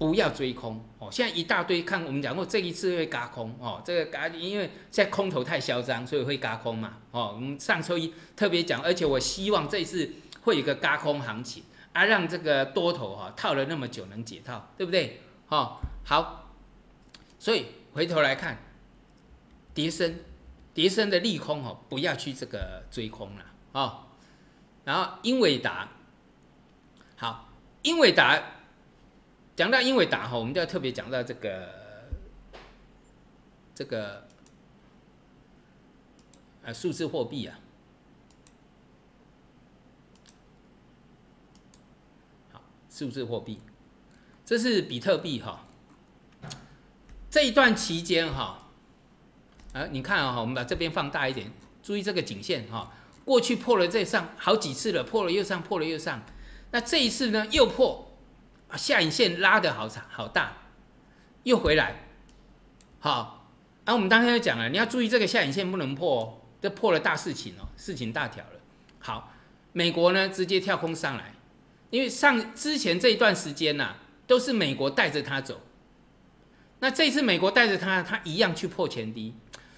[0.00, 1.10] 不要追空哦！
[1.12, 3.82] 现在一大堆看我们讲过，这一次会嘎空哦。
[3.84, 6.96] 这个嘎，因为现在空头太嚣张，所以会嘎空嘛。
[7.10, 10.10] 哦，我们上周一特别讲，而且我希望这一次
[10.40, 15.20] 会有个嘎空行情，啊，让这个多头哈套了那么久能解套，对不对？
[15.48, 16.48] 哦，好，
[17.38, 18.56] 所以回头来看，
[19.74, 20.14] 叠升，
[20.72, 24.06] 叠升的利空哦，不要去这个追空了哦。
[24.84, 25.90] 然后英伟达，
[27.16, 27.50] 好，
[27.82, 28.42] 英伟达。
[29.60, 31.68] 讲到英伟达哈，我们就要特别讲到这个
[33.74, 34.26] 这个
[36.62, 37.60] 呃数字货币啊，
[42.52, 43.60] 好，数字货币，
[44.46, 45.66] 这是比特币哈。
[47.28, 48.66] 这一段期间哈，
[49.74, 52.94] 啊，你看啊，我们把这边放大一点，注意这个颈线哈，
[53.26, 56.22] 过去破了再上好几次了，破了又上，破了又上，
[56.70, 58.09] 那这一次呢又破。
[58.76, 60.52] 下影线拉的好长好大，
[61.42, 62.06] 又回来，
[62.98, 63.46] 好，
[63.84, 68.60] 啊，我们当天就讲了，你要注意这个下影线不能破哦，这破了大事情哦，事情大条了。
[68.98, 69.32] 好，
[69.72, 71.34] 美国呢直接跳空上来，
[71.90, 75.60] 因为上之前这一段时间呐，都是美国带着它走。
[76.80, 79.34] 那这次美国带着它，它一样去破前低，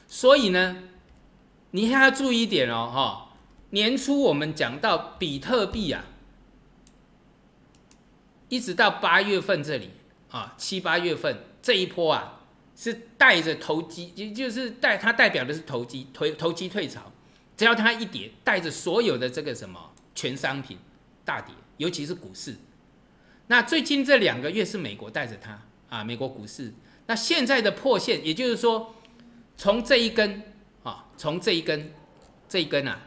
[0.07, 0.85] 所以呢，
[1.71, 3.29] 你还要注意一点哦，哈。
[3.71, 6.05] 年初我们讲到比特币啊，
[8.53, 9.89] 一直到八月份这里
[10.31, 12.43] 啊，七八月份这一波啊，
[12.77, 17.11] 是带着投机，也就是带它代表的是投机推投机退潮，
[17.57, 19.81] 只要它一跌，带着所有的这个什么
[20.15, 20.77] 全商品
[21.25, 22.55] 大跌，尤其是股市。
[23.47, 26.75] 那最近这两个月是美国带着它啊，美国股市。
[27.07, 28.95] 那现在的破线，也就是说，
[29.57, 30.43] 从这一根
[30.83, 31.91] 啊，从这一根，
[32.47, 33.01] 这一根啊。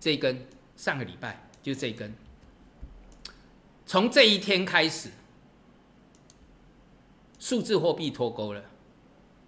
[0.00, 2.10] 这一根上个礼拜就这一根，
[3.90, 5.10] 从这一天开始，
[7.40, 8.62] 数字货币脱钩了，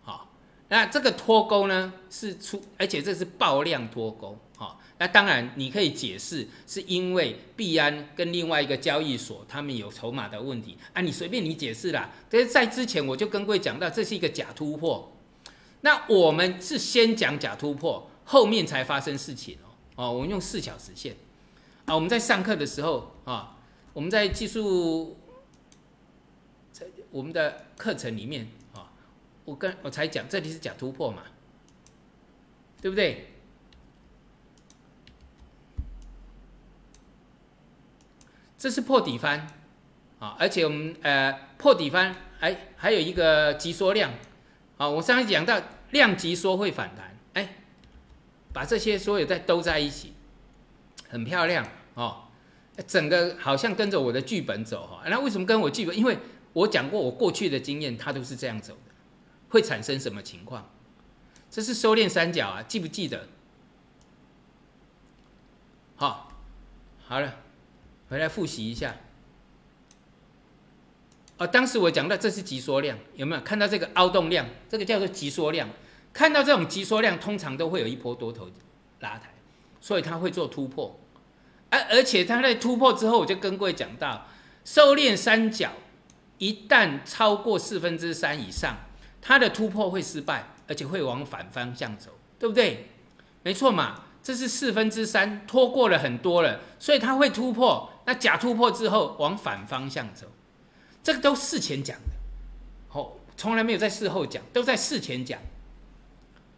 [0.03, 0.33] 好，
[0.69, 12.11] 那这个脱钩呢是出，而且这是爆量脱钩，好，那当然你可以解释是因为币安跟另外一个交易所他们有筹码的问题啊，你随便你解释啦。
[12.29, 15.13] 但是在之前我就跟各位讲到，这是一个假突破，
[15.83, 19.71] 那我们是先讲假突破，后面才发生事情哦。
[19.95, 21.15] 哦，我们用四小时线
[21.85, 21.95] 啊！
[21.95, 23.52] 我们在上课的时候啊，
[23.93, 25.19] 我们在技术
[26.73, 28.91] 在我们的课程里面啊，
[29.45, 31.25] 我跟我才讲这里是假突破嘛，
[32.81, 33.29] 对不对？
[38.59, 39.47] 这是破底翻
[40.21, 44.13] 啊，而且我们呃破底翻还还有一个急缩量
[44.79, 47.17] 啊，我上次讲到量级缩会反弹。
[47.35, 47.57] 哎
[48.53, 50.13] 把这些所有再都在一起，
[51.09, 52.29] 很漂亮哦，
[52.87, 55.03] 整个好像跟着我的剧本走哈。
[55.09, 55.97] 那为什么跟我剧本？
[55.97, 56.17] 因为
[56.53, 58.93] 我讲过我过去的经验，它都是这样走的，
[59.49, 60.71] 会产生什么情况？
[61.51, 63.29] 这是收敛三角啊，记不记得？
[65.97, 66.33] 好，
[67.05, 67.37] 好了，
[68.09, 68.97] 回来复习一下。
[71.39, 74.47] 哦，当时我讲到这是急缩量，有没有看到这个凹动量？
[74.69, 75.69] 这个叫做急缩量。
[76.13, 78.51] 看到这种急缩量，通常都会有一波多头
[79.01, 79.33] 拉抬，
[79.81, 80.99] 所以它会做突破，
[81.73, 84.29] 而而且它在突破之后，我就跟各位讲到，
[84.63, 85.73] 收敛三角
[86.37, 88.77] 一旦超过四分之三以上，
[89.23, 92.91] 它的突破会失败，而且会往反方向走，对不对？
[93.43, 100.27] 没错嘛，这是四分之三拖过了很多了，所以它会突破，那假突破之后往反方向走，
[101.03, 102.13] 这个都事前讲的，
[102.93, 105.41] 哦，从来没有在事后讲，都在事前讲。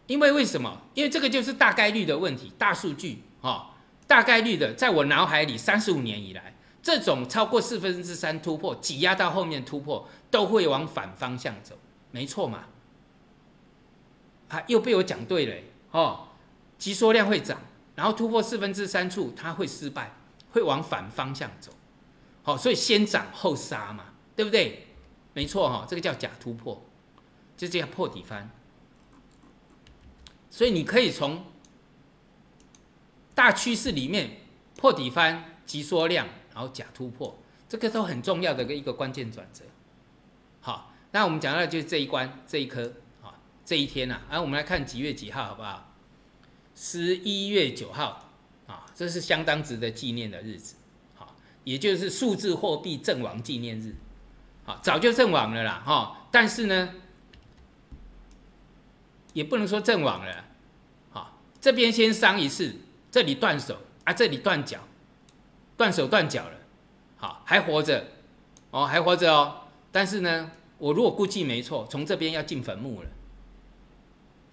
[0.07, 0.81] 因为为什么？
[0.93, 3.71] 因为这个就是大概率的问题，大数据啊，
[4.07, 11.77] 大概率的，在我脑海里，三十五年以来，这种超过四分之三突破，挤压到后面突破，都会往反方向走，
[12.11, 12.65] 没错嘛？
[14.49, 15.55] 啊，又被我讲对了
[15.91, 16.27] 哦，
[16.77, 17.59] 急缩量会涨，
[17.95, 20.13] 然后突破四分之三处，它会失败，
[20.51, 21.71] 会往反方向走，
[22.43, 24.87] 好，所以先涨后杀嘛，对不对？
[25.33, 26.85] 没错哈，这个叫假突破，
[27.57, 28.49] 就这样破底翻。
[30.49, 31.43] 所以你可以从
[33.35, 34.37] 大趋势里面
[34.75, 37.37] 破底翻、急缩量，然后假突破，
[37.69, 39.63] 这个都很重要的一个关键转折。
[40.61, 45.93] 好，那我们讲到就是这一关这一颗啊，这一天呐，啊，我们来看几月几号好不好？
[46.73, 48.31] 十一月九号
[48.65, 50.77] 啊，这是相当值得纪念的日子。
[51.13, 53.95] 好，也就是数字货币阵亡纪念日。
[54.63, 56.95] 好，早就阵亡了啦，哈，但是呢。
[59.33, 60.45] 也不能说阵亡了，
[61.11, 62.73] 好，这边先伤一次，
[63.15, 64.77] 这里断手啊，这里断脚，
[65.77, 66.51] 断手断脚了，
[67.15, 68.07] 好，还活着，
[68.71, 73.07] 哦，还活着哦，但是呢，我如果估计没错，从这边要进坟墓了，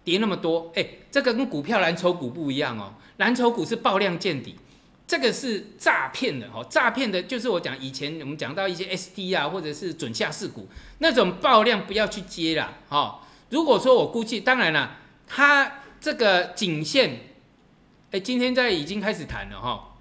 [0.05, 4.55] 跌那么多，哎，这个跟股票蓝筹股不一样哦，蓝筹股是爆量见底，
[5.09, 13.19] 这个是诈骗的哦，诈骗的就是我讲以前我们讲到一些 S D 啊，或者是准下市股那种爆量，不要去接了，哦。
[13.51, 17.32] 如果说我估计，当然了，它这个颈线，
[18.13, 19.97] 哎，今天在已经开始谈了哈。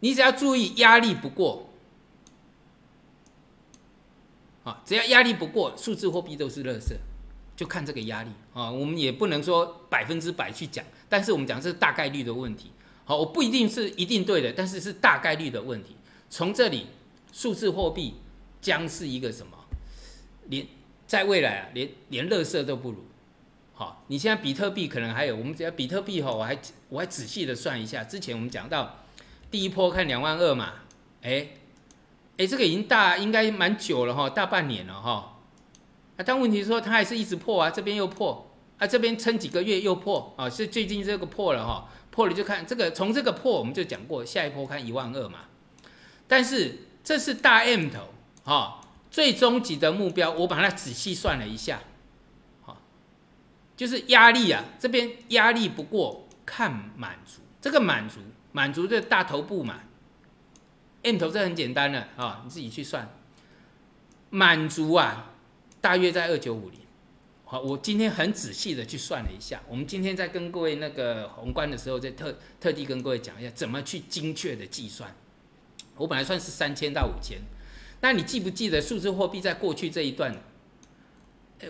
[0.00, 1.70] 你只要注意压力不过，
[4.64, 6.94] 啊，只要压力不过，数字货币都是垃圾，
[7.56, 8.70] 就看这个压力啊。
[8.70, 12.70] 我们也不能说百分之百去讲，但是我们讲是大概率的问题。
[13.06, 15.96] 好，我不一定是一定对的，但是是大概率的问题。
[16.28, 16.86] 从这里，
[17.32, 18.14] 数字货币
[18.60, 19.56] 将是一个什么
[20.48, 20.66] 连？
[21.06, 23.04] 在未来啊，连连乐色都不如。
[23.76, 26.56] 好，你现在比特币可能还有，我们只要比特币哈，我还
[26.88, 29.00] 我还仔细的算一下，之前我们讲到
[29.50, 30.74] 第一波看两万二嘛，
[31.22, 31.48] 哎
[32.38, 35.40] 哎，这个已经大应该蛮久了哈，大半年了哈。
[36.16, 38.48] 啊，但问题是说它还是一直破啊，这边又破
[38.78, 45.40] 啊，这边撑几个月又破啊，是最近这个破了哈，破了就看这个从这个破我们就讲过，下一波看一万二嘛。
[46.28, 48.14] 但是这是大 M 头
[48.44, 48.80] 哈。
[49.10, 51.80] 最终极的目标，我把它仔细算了一下，
[53.76, 58.20] 就是压力啊，这边压力不过看满足，这个满足
[58.52, 59.80] 满足的大头部嘛
[61.02, 63.12] ，M 头这很简单的啊，你自己去算，
[64.30, 65.32] 满足啊，
[65.80, 66.80] 大约在二九五零。
[67.46, 75.14] 好，我今天很仔细的去算了一下，我们今天在跟各位那个宏观的时候，在特特地跟各位讲一下怎么去精确的计算。
[75.96, 77.38] 我本来算是三千到五千，
[78.00, 80.34] 那你记不记得数字货币在过去这一段？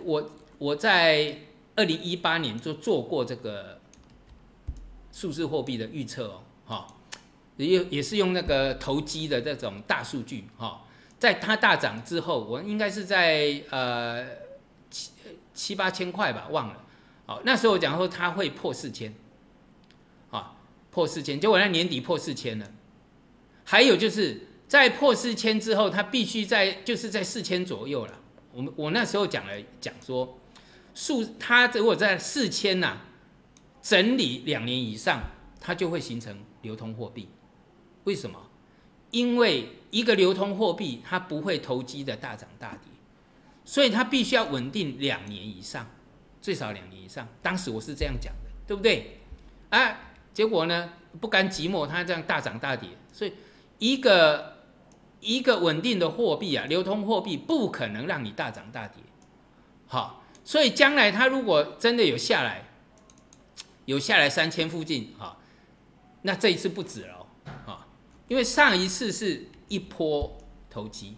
[0.02, 1.38] 我我在
[1.76, 3.80] 二零一八年就做过这个
[5.12, 6.86] 数字货币的预测哦，哈，
[7.56, 10.82] 也也是用那个投机的这种大数据哈，
[11.18, 14.24] 在它大涨之后，我应该是在呃
[14.90, 15.10] 七
[15.52, 16.84] 七八千块吧，忘了，
[17.26, 19.14] 好，那时候我讲说它会破四千，
[20.30, 20.56] 啊，
[20.90, 22.70] 破四千，结果在年底破四千了。
[23.64, 28.20] 还有就是在破四千之后，它必须在就是在四千左右了。
[28.52, 30.38] 我们我那时候讲了讲说，
[30.94, 32.98] 数它如果在四千呐
[33.82, 35.22] 整理两年以上，
[35.60, 37.28] 它就会形成流通货币。
[38.04, 38.38] 为什么？
[39.10, 42.90] 因为一个流通货币它不会投机的大涨大跌，
[43.64, 45.86] 所以它必须要稳定两年以上，
[46.40, 47.28] 最少两年以上。
[47.42, 49.20] 当时我是这样讲的，对不对？
[49.70, 49.98] 啊，
[50.32, 53.32] 结果呢不甘寂寞，它这样大涨大跌，所以。
[53.80, 54.58] 一个
[55.20, 59.02] 一个稳定的货币啊，流通货币不可能让你大涨大跌，
[59.88, 62.68] 好，所以将来它如果真的有下来，
[63.86, 65.38] 有下来三千附近，哈，
[66.22, 67.26] 那这一次不止了，
[67.66, 67.86] 啊，
[68.28, 70.38] 因为上一次是一波
[70.70, 71.16] 投机，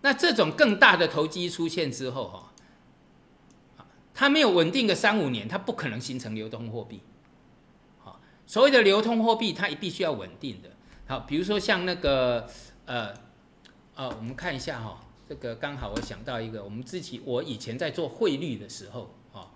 [0.00, 2.52] 那这种更大的投机出现之后，
[3.76, 3.84] 哈，
[4.14, 7.02] 它没有稳定个三五年，它不可能形成流通货币，
[7.98, 10.70] 好，所谓的流通货币，它也必须要稳定的。
[11.06, 12.48] 好，比如说像那个，
[12.86, 13.12] 呃，
[13.94, 19.50] 呃，我们看一下哈，这个刚好我想到一个，我们自己我以前在做汇率的时候，啊，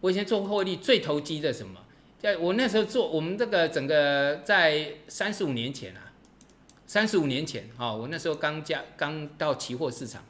[0.00, 1.80] 我以前做汇率最投机的什么？
[2.18, 6.12] 在我那时候做，我们这个整个在三十五年前啊，
[6.86, 10.24] 三十五年前啊，我那时候刚加刚到期货市场，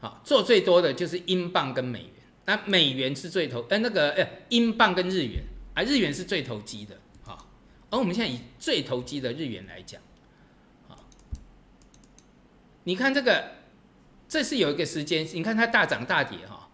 [0.00, 2.10] 好，做最多的就是英镑跟美元，
[2.46, 5.42] 那美元是最投，呃，那个呃，英镑跟日元，
[5.74, 6.96] 啊，日元是最投机的。
[7.90, 10.02] 而我们现在以最投机的日元来讲，
[12.84, 13.44] 你看这个，
[14.28, 16.68] 这是有一个时间，你看它大涨大跌哈，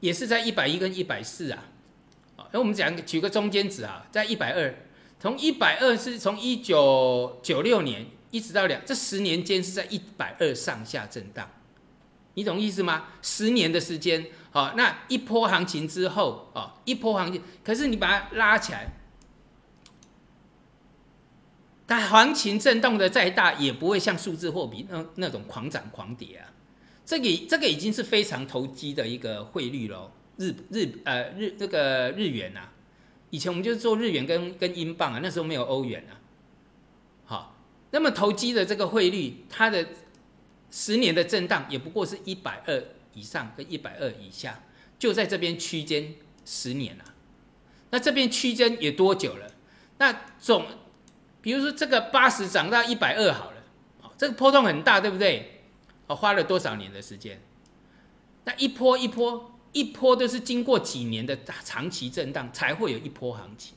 [0.00, 1.64] 也是在一百一跟一百四啊，
[2.52, 4.74] 那我们讲举个中间值啊，在一百二，
[5.18, 11.48] 从一百二是从一九九六年一直到两这十年间是在一百二上下震荡，
[12.34, 13.08] 你懂意思吗？
[13.22, 18.92] 十年的时间，好，那一波行情之后啊，一波行情，可是你把它拉起来。
[21.88, 26.52] 但行情震动的再大，也不会像数字货币那那种狂涨狂跌啊。
[27.04, 32.62] 这个这个已经是非常投机的一个汇率喽，日日呃日这个日元呐，
[33.30, 36.18] 以前我们就是做日元跟跟英镑啊，那时候没有欧元啊。
[37.24, 37.56] 好，
[37.92, 39.86] 那么投机的这个汇率，它的
[40.72, 42.82] 十年的震荡也不过是一百二
[43.14, 44.60] 以上跟一百二以下，
[44.98, 47.04] 就在这边区间十年了。
[47.90, 49.48] 那这边区间也多久了？
[49.98, 50.66] 那总。
[51.46, 53.62] 比如说这个八十涨到一百二好了，
[54.00, 55.62] 好，这个波动很大，对不对？
[56.08, 57.40] 好，花了多少年的时间？
[58.42, 63.76] 那一波一波一波都是经过几年的长期震荡才会有一波行情，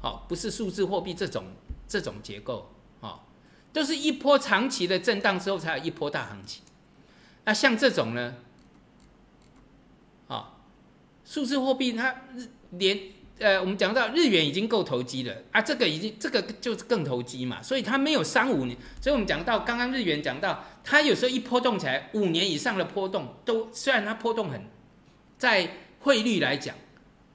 [0.00, 1.44] 好，不是数字货币这种
[1.86, 2.70] 这种结构，
[3.02, 3.28] 好，
[3.70, 6.62] 都是一波长期的震荡之后才有一波大行情。
[7.44, 8.36] 那像这种呢，
[10.28, 10.54] 啊，
[11.22, 12.22] 数字货币它
[12.70, 12.98] 连。
[13.40, 24.62] 呃，我们讲到日元已经够投机了啊，这个已经这个就是更投机嘛，所以它没有三五年，所以我们讲到刚刚日元讲到，它有时候一波动起来，五年以上的波动都虽然它波动很，
[25.36, 25.68] 在
[25.98, 26.76] 汇率来讲，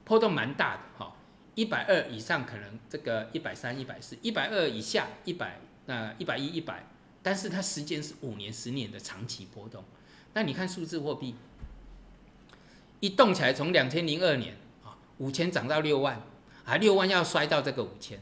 [0.04, 1.14] 波动蛮大的哈，
[1.54, 6.86] 一百二以上可能这个一百三、一百四，一百二以下一百那一百一、一百，
[7.22, 9.84] 但是它时间是五年、十年的长期波动，
[10.32, 11.34] 那你看数字货币
[13.00, 14.56] 一动起来，从两千零二年。
[15.20, 16.20] 五千涨到六万，
[16.64, 18.18] 啊，六万要摔到这个五千，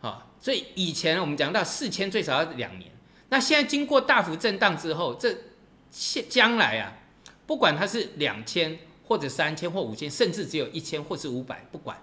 [0.00, 2.90] 好，所以以前我们讲到四千最少要两年，
[3.28, 5.32] 那现在经过大幅震荡之后，这
[5.90, 6.92] 现将来啊，
[7.46, 8.76] 不管它是两千
[9.06, 11.96] 或者三千或五千，甚至只有一千或是五百，不管，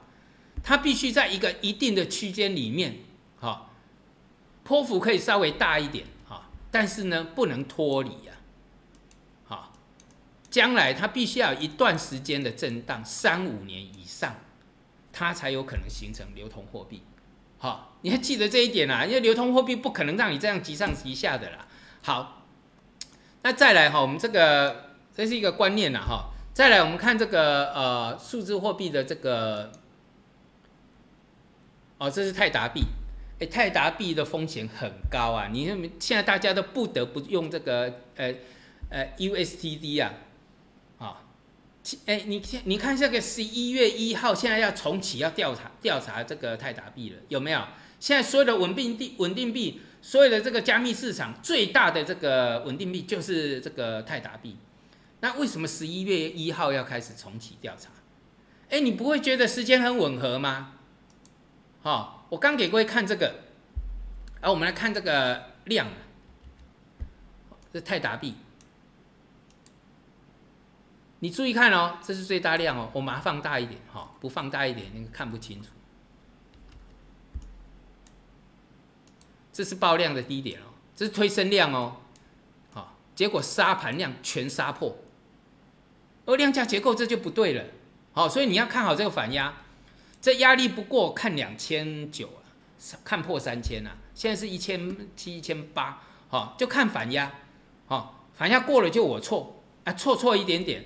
[0.64, 2.96] 它必须在一个一定的区间里面，
[3.40, 3.74] 好，
[4.64, 8.29] 波幅可以稍微大一点，哈，但是呢，不能脱离。
[10.50, 14.36] 将来它必须要有一段时间的震荡，三五年以上，
[15.12, 17.04] 它才有可能形成流通货币。
[17.58, 21.68] 好，你要记得这一点啊，因为流通货币不可能让你这样急上急下的啦。
[22.02, 22.46] 好，
[23.44, 26.32] 那再来哈，我们这个这是一个观念呐哈。
[26.54, 29.72] 再来，我们看这个呃数字货币的这个，
[31.98, 32.84] 哦，这是泰达币。
[33.40, 35.48] 哎，泰达币的风险很高啊！
[35.50, 38.34] 你看现在大家都不得不用这个呃
[38.90, 40.14] 呃 USTD 啊，啊，
[42.06, 47.62] 哎，你你看这个十一月一号现在要重启要调查调查这个泰达币了，有没有？
[48.00, 54.58] 现在所有的稳定币稳定币，所有的这个加密市场最大的这个稳定币就是这个泰达币。
[55.22, 57.90] 那为什么十一月一号要开始重启调查？
[58.70, 60.74] 哎，你不会觉得时间很吻合吗？
[61.82, 62.18] 好。
[62.30, 63.40] 我刚给各位看这个，
[64.40, 65.88] 而我们来看这个量，
[67.74, 68.36] 这泰达币，
[71.20, 75.70] 你注意看哦，这是最大量哦，我把它放大一点哈，不放大一点你看不清楚。
[79.52, 80.66] 这是爆量的低点哦，
[80.96, 81.98] 这是推升量哦，
[82.72, 84.98] 好，结果杀盘量全杀破，
[86.26, 87.66] 而量价结构这就不对了，
[88.14, 89.54] 好，所以你要看好这个反压。
[90.22, 92.44] 这压力不过看两千九啊，
[93.06, 97.32] 看破三千啊，现在是一千七、一千八，好，就看反压，
[97.88, 100.86] 好，反压过了就我错啊，错错一点点，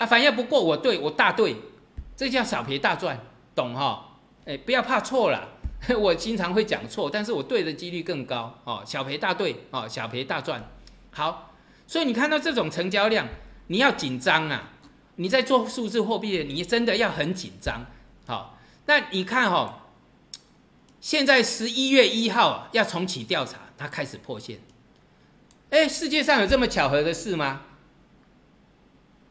[0.00, 1.54] 啊，反压不过我对，我大对，
[2.16, 3.20] 这叫小赔大赚，
[3.54, 4.16] 懂哈？
[4.46, 5.46] 哎，不要怕错了，
[6.00, 10.66] 我经常会讲错，但是我对的几率更高，哦，小赔大对，哦，小赔大赚，
[11.10, 11.52] 好，
[11.86, 13.28] 所以你看到这种成交量，
[13.66, 14.70] 你要紧张啊，
[15.16, 17.84] 你在做数字货币的，你真的要很紧张。
[18.26, 19.86] 好，那你看哈，
[20.98, 24.60] 现在十一月一号啊要重启调查，它开始破线。
[25.68, 27.66] 哎，世界上有这么巧合的事吗？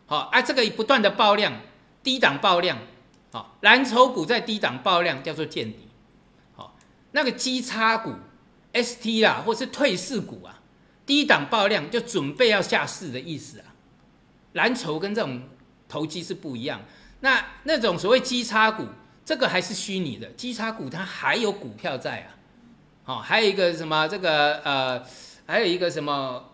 [0.09, 1.53] 好，啊，这个不断的爆量，
[2.01, 2.79] 低档爆量，
[3.31, 5.87] 好，蓝筹股在低档爆量叫做见底。
[6.55, 6.75] 好，
[7.11, 8.15] 那个基差股
[8.73, 10.61] ，ST 啦，或是退市股啊，
[11.05, 13.65] 低档爆量就准备要下市的意思啊。
[14.53, 15.43] 蓝筹跟这种
[15.87, 16.81] 投机是不一样。
[17.19, 18.87] 那那种所谓基差股，
[19.23, 20.27] 这个还是虚拟的。
[20.31, 22.27] 基差股它还有股票在啊，
[23.05, 25.05] 哦，还有一个什么这个呃，
[25.45, 26.49] 还有一个什么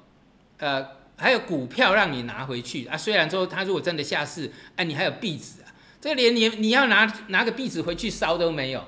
[0.57, 0.85] 呃，
[1.17, 2.97] 还有股票让你拿回去啊。
[2.97, 8.83] 虽然说它如果真的下市，哎，你还有币纸啊，这个连你你要拿拿个币纸回去烧都没有，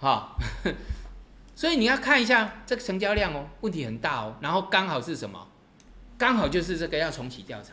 [0.00, 0.36] 哈。
[1.56, 4.36] 所以你要看一下这个成交量哦，问题很大哦。
[4.40, 5.48] 然后刚好是什么？
[6.16, 7.72] 刚好就是这个要重启调查，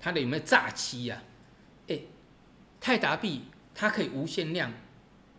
[0.00, 1.22] 它的有没有诈欺呀？
[1.88, 1.98] 哎
[2.80, 4.72] 泰达币它可以无限量，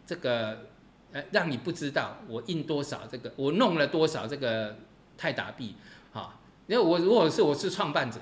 [0.05, 0.67] 这个
[1.11, 4.77] 呃让你不知道我印多少这个我弄了多少这个
[5.17, 5.75] 泰达币，
[6.11, 6.39] 好，
[6.71, 8.17] 因为我如果是我是创办者，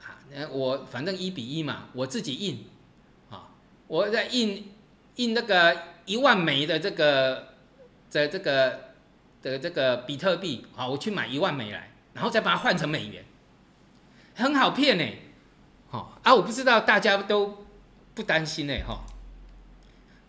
[0.00, 2.66] 啊，那我反正一比一嘛，我自己印，
[3.30, 3.50] 啊，
[3.86, 4.72] 我在印
[5.14, 7.54] 印那个一万枚的这个
[8.10, 8.94] 的这个
[9.40, 13.24] 的这个比特币，啊，我去买一万枚来，然后再把它换成美元，
[14.34, 15.04] 很好骗呢，
[15.90, 17.62] 好啊，我不知道大家都。
[18.14, 19.06] 不担心呢哈，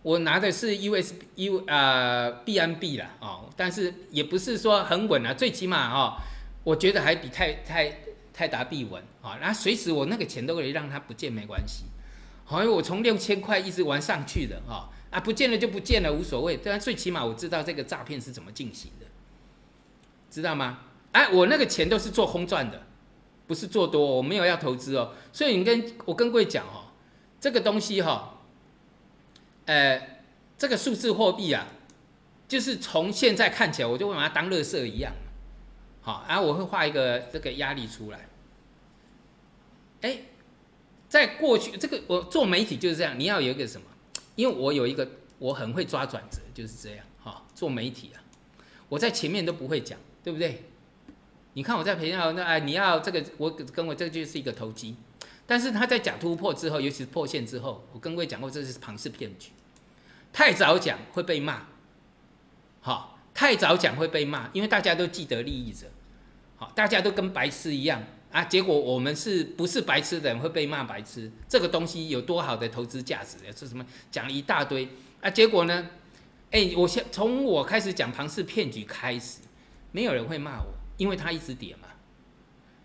[0.00, 6.16] 我拿的是 US U 呃 BNB 啦哦，但是也不是说很稳啊，最起码哈，
[6.64, 7.98] 我觉得还比泰泰
[8.32, 11.84] 泰达币稳啊，然后随时我那个钱都可以让它不见没关系，
[12.44, 19.06] 好，因为我从六千块一直玩上去的哈啊，不见了就不见了无所谓，但最起码我知道这个诈骗是怎么进行的，
[20.30, 20.80] 知道吗？
[21.12, 22.82] 哎，我那个钱都是做空赚的，
[23.46, 26.80] 不是做多，我没有要投资哦，所以你跟我跟各位讲哦。
[27.40, 28.40] 这个东西哈，
[29.66, 30.00] 呃，
[30.56, 31.66] 这个数字货币啊，
[32.48, 35.12] 就是从现在看起来，我就会把它当乐色一样，
[36.04, 38.28] 好，然后我会画一个这个压力出来。
[40.02, 40.18] 哎，
[41.08, 43.86] 在过去，这个我做媒体就是这样，你要有一个什么？
[44.36, 47.42] 因为我有一个我很会抓转折，就是这样哈。
[47.54, 48.20] 做媒体啊，
[48.88, 50.64] 我在前面都不会讲，对不对？
[51.54, 54.96] 你看我在培养那哎，你要这个，我跟我这就是一个投机。
[55.46, 59.50] 但是他在假突破之后，尤其是破线之后，我跟各位讲过，这是庞氏骗局。
[60.32, 61.66] 太早讲会被骂，
[62.80, 65.86] 好，太早讲会被骂，因为大家都既得利益者，
[66.74, 68.44] 大家都跟白痴一样啊。
[68.44, 71.30] 结果我们是不是白痴的人会被骂白痴？
[71.48, 73.38] 这个东西有多好的投资价值？
[73.56, 73.84] 是什么？
[74.10, 74.88] 讲了一大堆
[75.20, 75.90] 啊，结果呢？
[76.50, 79.40] 哎，我先从我开始讲庞氏骗局开始，
[79.92, 81.88] 没有人会骂我，因为他一直跌嘛。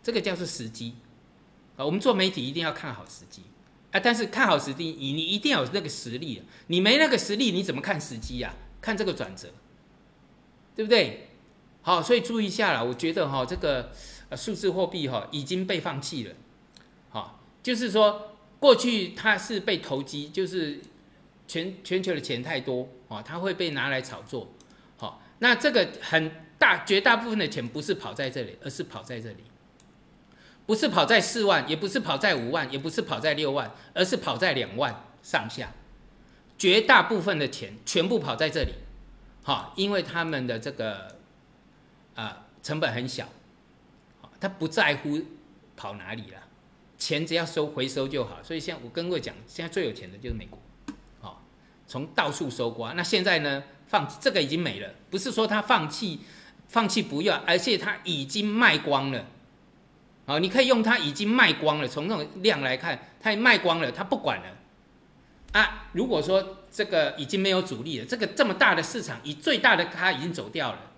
[0.02, 0.96] 这个叫做时机。
[1.78, 3.44] 啊，我们做媒体一定要看好时机
[3.92, 4.00] 啊！
[4.00, 6.44] 但是看好时机，你你一定要有那个实力啊。
[6.68, 8.54] 你没那个实力，你怎么看时机呀？
[8.82, 9.50] 看这个转折，
[10.76, 11.29] 对不对？
[11.82, 12.86] 好，所以注意一下了。
[12.86, 13.92] 我觉得哈，这个
[14.36, 16.36] 数字货币哈已经被放弃了。
[17.10, 20.80] 好，就是说过去它是被投机，就是
[21.48, 24.50] 全全球的钱太多啊，它会被拿来炒作。
[24.98, 29.44] 好，那这个很大绝大部分的钱不是跑在这里，而是跑在这里，
[30.66, 35.72] 不是跑在四万，也不是跑在五万，也不是跑在六万，而是跑在两万上下。
[36.58, 38.74] 绝大部分的钱全部跑在这里，
[39.42, 41.18] 好，因为他们的这个
[42.20, 43.28] 啊成本很小，
[44.39, 45.20] 他不在乎
[45.78, 46.38] 跑哪里了，
[46.97, 48.43] 钱只要收回收就好。
[48.43, 50.59] 所以现在我跟各位讲，现在最有钱的就是美国，
[51.22, 51.43] 好，
[51.88, 52.93] 从到处收刮。
[52.93, 56.20] 那现在呢，放这个已经没了，不是说他放弃。
[56.70, 59.26] 放弃不要，而且他已经卖光了，
[60.28, 61.88] 好，你可以用它已经卖光了。
[61.88, 64.55] 从那种量来看，它卖光了，它不管了
[65.53, 65.89] 啊。
[65.93, 70.89] 如果说这个已经没有主力了，这个这么大的市场，以最大的它已经走掉了。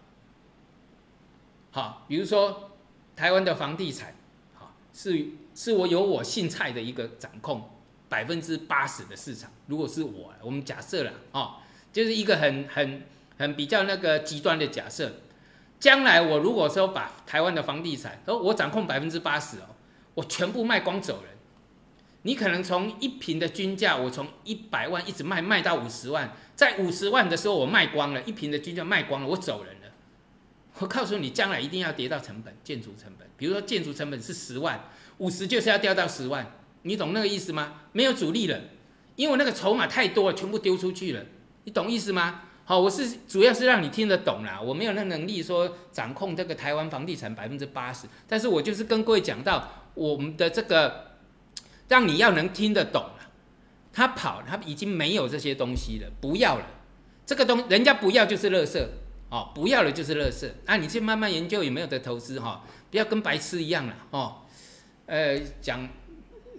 [1.73, 2.71] 好，比如说
[3.15, 4.13] 台湾的房地产，
[4.53, 7.69] 好，是是我有我姓蔡的一个掌控
[8.09, 9.49] 百分之八十的市场。
[9.67, 11.55] 如果是我，我们假设了哦，
[11.93, 13.03] 就是一个很很
[13.37, 15.13] 很比较那个极端的假设。
[15.79, 19.75] 将来我如果说把台湾的房地产，哦，我掌控百分之八十哦，
[20.13, 21.31] 我全部卖光走人。
[22.23, 29.77] 你可能从一平的均价，我从一百万一直卖卖到五十万，在五十万的时候我卖光了，一平的均价卖光了，我走人。
[30.81, 34.83] 我告诉你，将来一定要跌到成本，建筑成本，比如说建筑成本是十万，
[35.19, 37.81] 五十就是要掉到十万，你懂那个意思吗？
[37.91, 38.59] 没有主力了，
[39.15, 41.23] 因为那个筹码太多了，全部丢出去了，
[41.65, 42.41] 你懂意思吗？
[42.65, 51.11] 好，我是主要是让你听得懂啦，我没有那能力说掌控这个台湾房地产百分之八十，但是我就是跟各位讲到我们的这个，
[51.89, 53.29] 让你要能听得懂了。
[53.93, 56.65] 他跑，他已经没有这些东西了，不要了，
[57.25, 58.83] 这个东人家不要就是垃圾，
[59.31, 64.41] 哦，不要了就是垃圾，那你去慢慢研究有没有的投资哈，不要跟白痴一样了哦，
[65.07, 65.89] 呃，讲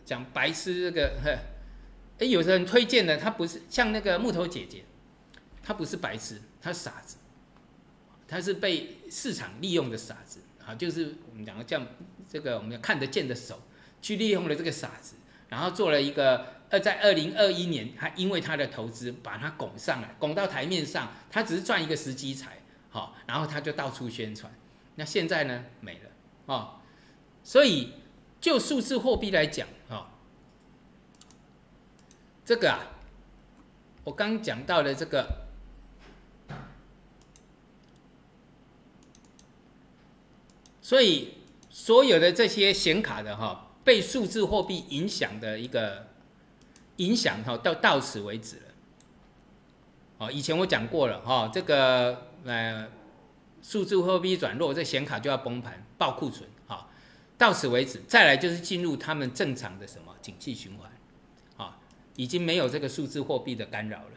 [0.04, 1.38] 讲白痴这个呵，
[2.18, 4.82] 哎，有的人推荐的，他不是像那个木头姐姐。
[5.64, 7.18] 他不是白痴，他是傻子，
[8.26, 10.74] 他是被市场利用的傻子啊！
[10.74, 11.86] 就是我们讲的这样，
[12.28, 13.62] 这个我们要看得见的手
[14.00, 15.14] 去利用了这个傻子，
[15.48, 22.58] 然后做了一个呃，在二零二一年，他因为他的投资把他拱上来，拱到台面上，他只是赚一个时机财，
[22.92, 24.54] 好，然后他就到处宣传。
[24.94, 26.10] 那现在呢，没了
[26.46, 26.74] 哦。
[27.42, 27.94] 所以
[28.40, 30.12] 就数字货币来讲啊，
[32.44, 32.78] 这个啊，
[34.04, 35.42] 我刚讲到的这个。
[40.84, 41.38] 所以，
[41.70, 46.08] 所有的这些显卡的哈，被数字货币影响的一个
[46.96, 48.62] 影响哈，到到此为止了。
[50.18, 52.88] 哦，以前我讲过了哈，这个呃，
[53.62, 56.48] 数字货币转弱，这显卡就要崩盘、爆库存。
[56.66, 56.88] 哈，
[57.38, 60.90] 到此为止，再来就是进入他们正常的什么景气循环。
[61.56, 61.78] 啊，
[62.16, 64.10] 已经没有这个数字货币的干扰了。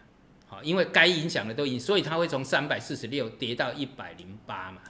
[0.47, 4.82] 好，因为该影响的都影，所以它会从三百四十六跌到一百零八嘛。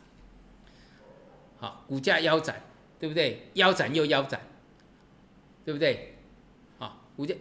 [1.58, 2.62] 好，股价腰斩，
[3.00, 3.50] 对不对？
[3.54, 4.42] 腰斩又腰斩，
[5.64, 6.18] 对不对？
[6.78, 7.34] 好，股价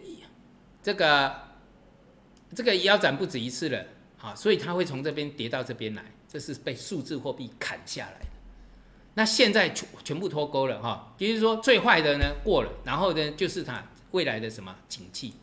[0.81, 1.35] 这个
[2.55, 3.85] 这个腰斩不止一次了，
[4.25, 8.27] 啊，所以它会从这边跌到这边来，这是被数字货币砍下来的。
[9.13, 15.33] 那现在全全部脱钩了哈，就是说最坏的呢过了，然后呢就是它未来的什么景气，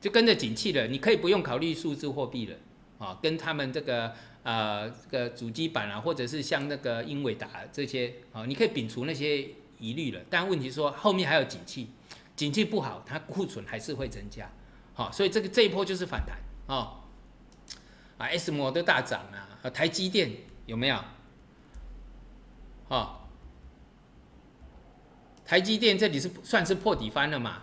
[0.00, 2.56] 就跟着景气了，你可以不用考虑数字货币了，
[2.98, 4.12] 啊，跟他们这个。
[4.44, 9.46] 呃，这个主机板啊，或者是像那个英伟达这些啊，你可以摒除那些
[9.78, 10.20] 疑虑了。
[10.30, 11.90] 但问题说后面还有景气，
[12.34, 14.50] 景气不好，它库存还是会增加。
[14.94, 16.38] 好，所以这个这一波就是反弹
[16.74, 16.98] 啊。
[18.18, 20.30] 啊，S 模都大涨啊，台积电
[20.66, 21.02] 有没有？
[22.88, 23.20] 哦，
[25.44, 27.62] 台积电这里是算是破底翻了嘛？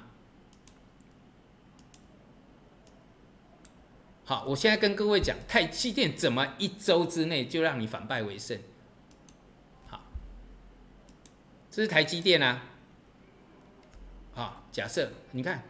[4.23, 8.59] 好，我现在跟各位讲，台积电怎么一周之内就让你反败为胜？
[9.87, 10.01] 好，
[11.69, 12.63] 这是台积电啊。
[14.33, 15.63] 好，假设你看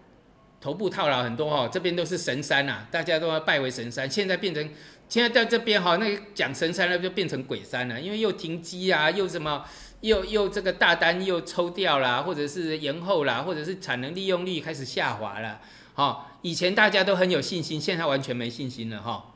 [0.65, 4.67] 头部套牢很多哈，这边都是神山呐，大家都要拜为神山，现在变成
[5.07, 9.63] 现在在这边哈，那个讲神山了就变成鬼山了，因为又停机啊，又什么
[10.01, 15.61] 又又这个大单又抽掉了，或者是延后了，或者是产能利用率开始下滑了。
[15.93, 19.35] 好，以前大家都很有信心，现在完全没信心了哈。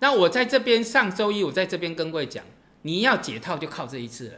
[0.00, 2.44] 那我在这边上周一，我在这边跟各位讲，
[2.82, 4.34] 你要解套就靠这一次了。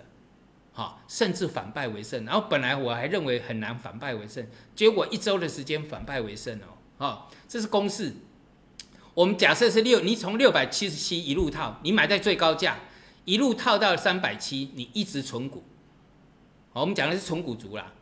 [0.80, 2.24] 啊，甚至反败为胜。
[2.24, 6.78] 然后本来我还认为很难反败为胜，结果一周的时间反败为胜哦。
[6.96, 8.14] 好，这是公式。
[9.14, 12.78] 我们假设是六，你从六百七十七一路套，你买在最高价，
[13.24, 15.62] 一路套到三百七，你一直存股。
[16.72, 17.92] 好，我们讲的是存股族啦。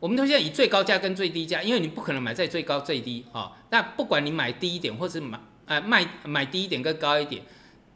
[0.00, 3.52] 我们都现在以最高价跟最低价，因为你不可能买在最高最低啊。
[3.70, 7.42] 那不管你买低一点，或是买呃卖买低一点跟高一点，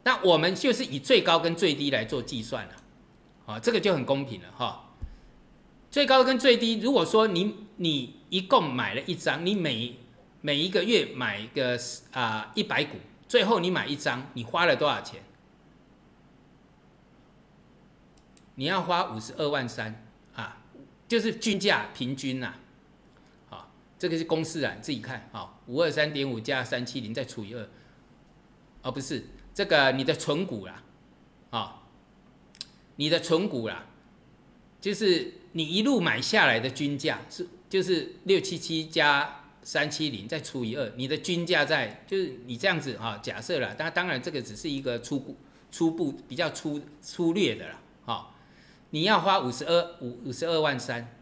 [0.03, 2.71] 那我们就是以最高跟最低来做计算了，
[3.49, 4.85] 啊，这个就很公平了哈。
[5.89, 9.97] 最高跟最低，如果说你你一共买了一张，你每
[10.39, 11.75] 每一个月买个
[12.11, 12.97] 啊一百股，
[13.27, 15.23] 最后你买一张，你花了多少钱？
[18.53, 20.61] 你要花五十二万三啊，
[21.07, 22.53] 就是均价平均呐，
[23.49, 27.67] 好，这个是公式啊，自己看啊，五二三点五加三七零再除以二，
[28.83, 29.25] 哦不是，
[29.55, 30.83] 这个你的存股啦，
[31.49, 31.78] 啊，
[32.99, 33.85] 你的存股啦，
[34.81, 39.37] 就是你一路买下来的均价是就是六七七加。
[39.61, 45.35] 三七零再除以二，你的均价在就是你这样子哈，假设了，但当然这个只是一个初步、
[45.69, 48.33] 初步比较粗粗略的了，哈，
[48.91, 51.13] 你要花五十二五五十二万三，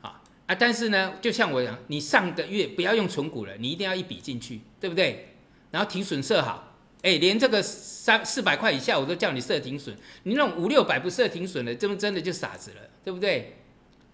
[0.00, 5.34] 好啊，但是呢，就像我讲，你上个月不要用存股了，你一定要一笔进去，对不对？
[5.70, 13.58] 然后停损设好，哎，连这个三四百块以下我都叫你设停损，你那种五六百不设停损的，这不真的就傻子了，对不对？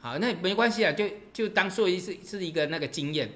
[0.00, 3.30] 好，那没关系啊，就就当做一是是一个那个经验。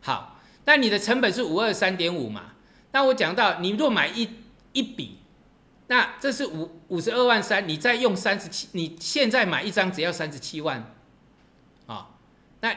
[0.00, 2.52] 好，那你的成本是五二三点五嘛？
[2.92, 4.28] 那我讲到，你若买一
[4.72, 5.18] 一笔，
[5.86, 10.94] 那这是五五十二万三，你再用三十七，你现在买一张只要三十七万，
[11.86, 12.10] 啊，
[12.60, 12.76] 那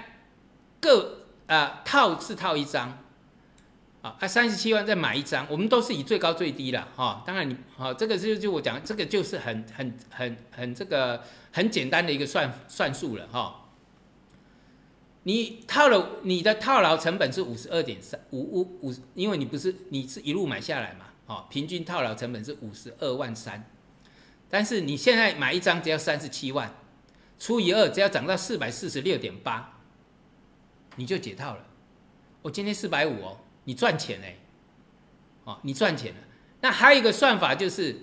[0.79, 3.03] 各啊套是套一张，
[4.01, 7.23] 啊啊三十七万再买一张，我们都是以最高最低了哈。
[7.25, 13.63] 当然你好，这个就就我讲，这个就是很很很很这个很简单的一个算算数了哈。
[15.23, 23.69] 你套了你的套牢成本是五十二点三五五五，因为你不是你是一路买下来嘛，哦，平均套牢成本是五十二万三，
[24.49, 26.73] 但是你现在买一张只要三十七万，
[27.37, 29.79] 除以二只要涨到四百四十六点八，
[30.95, 31.65] 你就解套了。
[32.43, 33.37] 我今天四百五哦，
[33.67, 34.37] 你赚钱哎，
[35.43, 36.19] 哦，你赚钱了。
[36.61, 37.97] 那还有一个算法就是，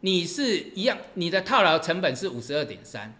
[0.00, 3.14] 你是一样，你的套牢成本是五十二点三。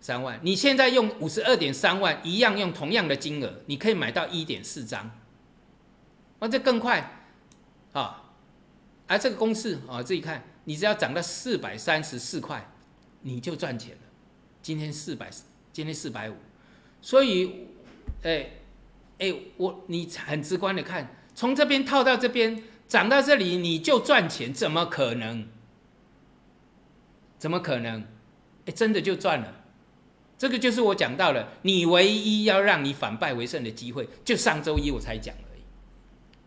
[0.00, 5.10] 三万，你现在用五十二点三万，一样用同样的金额，你可以买到一点四张，
[6.38, 7.26] 那，这更快，
[7.92, 8.30] 啊，
[9.08, 12.70] 而这个公式啊，自己看，你只要涨到四百三十四块，
[13.22, 14.02] 你就赚钱了。
[14.62, 15.28] 今天四百，
[15.72, 16.36] 今天四百五，
[17.02, 17.66] 所以，
[18.22, 18.50] 哎，
[19.18, 25.46] 哎，我你很直观的看，从这边套到这边，涨到这里你就赚钱，怎么可能？
[27.38, 28.04] 怎么可能？
[28.66, 29.54] 哎，真的就赚了。
[30.36, 35.62] 这个就是我讲到了，你唯一要让你反败为胜的机会，就上周一我才讲而已，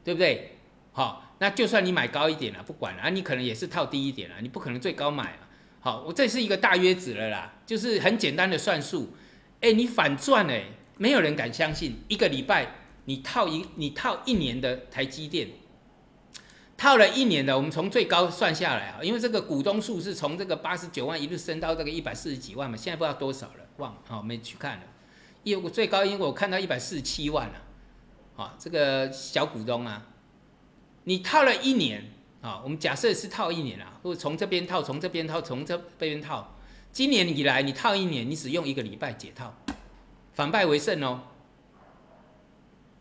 [0.03, 0.57] 对不对？
[0.91, 5.47] 好，那就算你买高一点了，不管了啊，你可能也是套低一点了，你不可能最高买啊。
[5.79, 9.13] 好，我这是一个大约值了啦，就是很简单的算术。
[9.61, 10.65] 哎，你反赚哎，
[10.97, 12.75] 没有人敢相信，一个礼拜
[13.11, 15.49] 你套一你套一年的台积电。
[16.77, 24.83] 套了一年的，我们从最高算下来啊，因为这个股东数是从这个八十九万一路升到这个一百四十几万嘛，现在不知道多少了，忘了好没去看了。
[25.43, 27.61] 业务最高因为我看到一百四十七万了，
[28.37, 30.07] 啊，这个小股东啊，
[31.03, 32.09] 你套了一年
[32.41, 36.55] 啊，我们假设是套一年啊，或者从这边套，从这边套，从这边套，
[36.93, 39.53] 今年以来你套一年，你只用一个礼拜解套，
[40.33, 41.21] 反败为胜哦，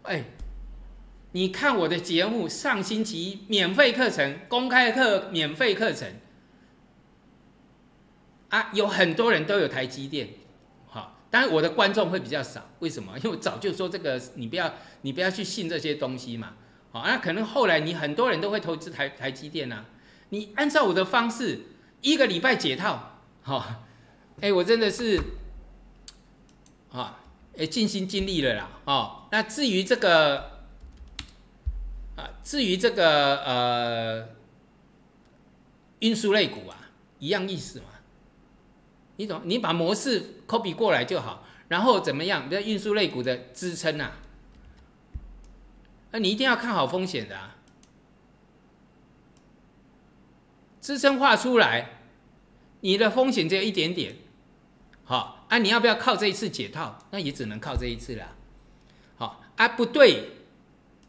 [0.02, 0.24] 哎。
[1.32, 6.12] 你看我的节目，上星期免费课程、公开课、免费课程。
[8.48, 10.30] 啊，有很多人都有台积电，
[10.88, 13.16] 好，当然我的观众会比较少，为什么？
[13.18, 16.54] 因为我早就说这个，你不要，你不要去信这些东西嘛，
[16.90, 19.84] 好，那可能后来你很多人都会投资台台积电呐，
[20.30, 21.60] 你按照我的方式，
[22.00, 23.84] 一个礼拜解套，好，
[24.40, 25.20] 哎，我真的是，
[26.90, 27.20] 啊，
[27.56, 30.50] 哎，尽心尽力了啦，哦，那至于这个。
[32.16, 34.28] 啊至于这个呃
[36.00, 37.86] 运输类股啊，一样意思嘛？
[39.16, 39.40] 你懂？
[39.44, 42.50] 你把模式 copy 过来就好，然后怎么样？
[42.50, 44.18] 这运输类股的支撑啊，
[46.10, 47.56] 那你一定要看好风险的啊，
[50.82, 52.00] 支撑画出来，
[52.80, 54.16] 你的风险只有一点点，
[55.04, 56.98] 好啊，你要不要靠这一次解套？
[57.10, 58.36] 那也只能靠这一次了，
[59.60, 60.24] 啊，不对。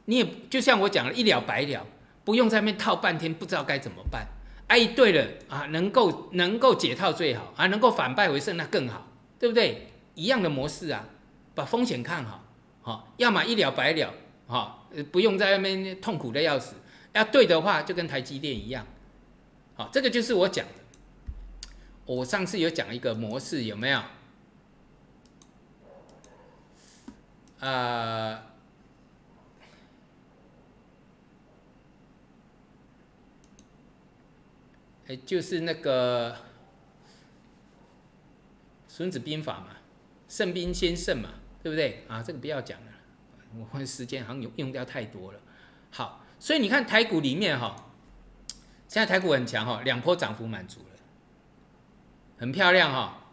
[0.06, 1.88] 你也就像我讲了一了百了，
[2.26, 4.28] 不用在那边套半天，不知道该怎么办。
[4.68, 9.08] 哎，对了啊，能够能够解套最好啊，能够反败为胜那更好，
[9.40, 9.88] 对不对？
[10.16, 11.06] 一样的模式啊，
[11.56, 12.44] 把风险看好，
[12.82, 14.14] 好，要么一了百了，
[14.48, 16.76] 好，不用在外面痛苦的要死。
[17.14, 18.86] 要对的话，就跟台积电一样，
[19.76, 20.74] 好，这个就是我讲的。
[22.06, 24.02] 我上次有讲一个模式，有没有？
[27.62, 28.48] 啊。
[35.08, 36.34] 哎，就是那个
[38.88, 39.76] 《孙子兵法》嘛，
[40.30, 41.32] 胜兵先胜嘛，
[41.62, 42.06] 对不对？
[42.08, 42.92] 啊，这个不要讲了，
[43.74, 45.40] 我时间好像用用掉太多了。
[45.90, 47.92] 好，所以你看台股里面哈，
[48.88, 51.00] 现在台股很强哈，两波涨幅满足了，
[52.38, 53.26] 很漂亮哈。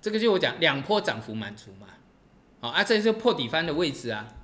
[0.00, 1.88] 这个就我讲两波涨幅满足嘛，
[2.60, 4.34] 好啊，这是破底翻的位置啊。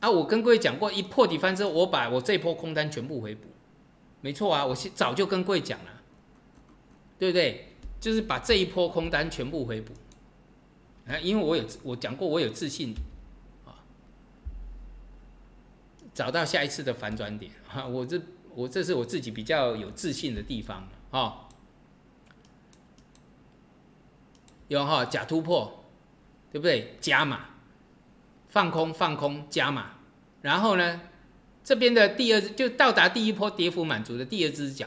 [0.00, 3.48] 啊，我跟各位讲过，一破底翻之后，我把我这波空单全部回补，
[4.20, 6.02] 没错啊，我早就跟各位讲了，
[7.18, 7.70] 对不对？
[8.00, 9.94] 就是把这一波空单全部回补，
[11.06, 12.94] 啊，因为我有我讲过，我有自信
[13.64, 13.80] 啊。
[16.12, 18.20] 找到下一次的反转点哈，我这
[18.54, 21.48] 我这是我自己比较有自信的地方哈，
[24.68, 25.83] 有哈假突破，
[26.54, 26.94] 对不对？
[27.00, 27.46] 加码，
[28.48, 29.94] 放空放空加码，
[30.40, 31.00] 然后呢，
[31.64, 34.86] 这边的第二就到达第一波跌幅满足的第二只脚，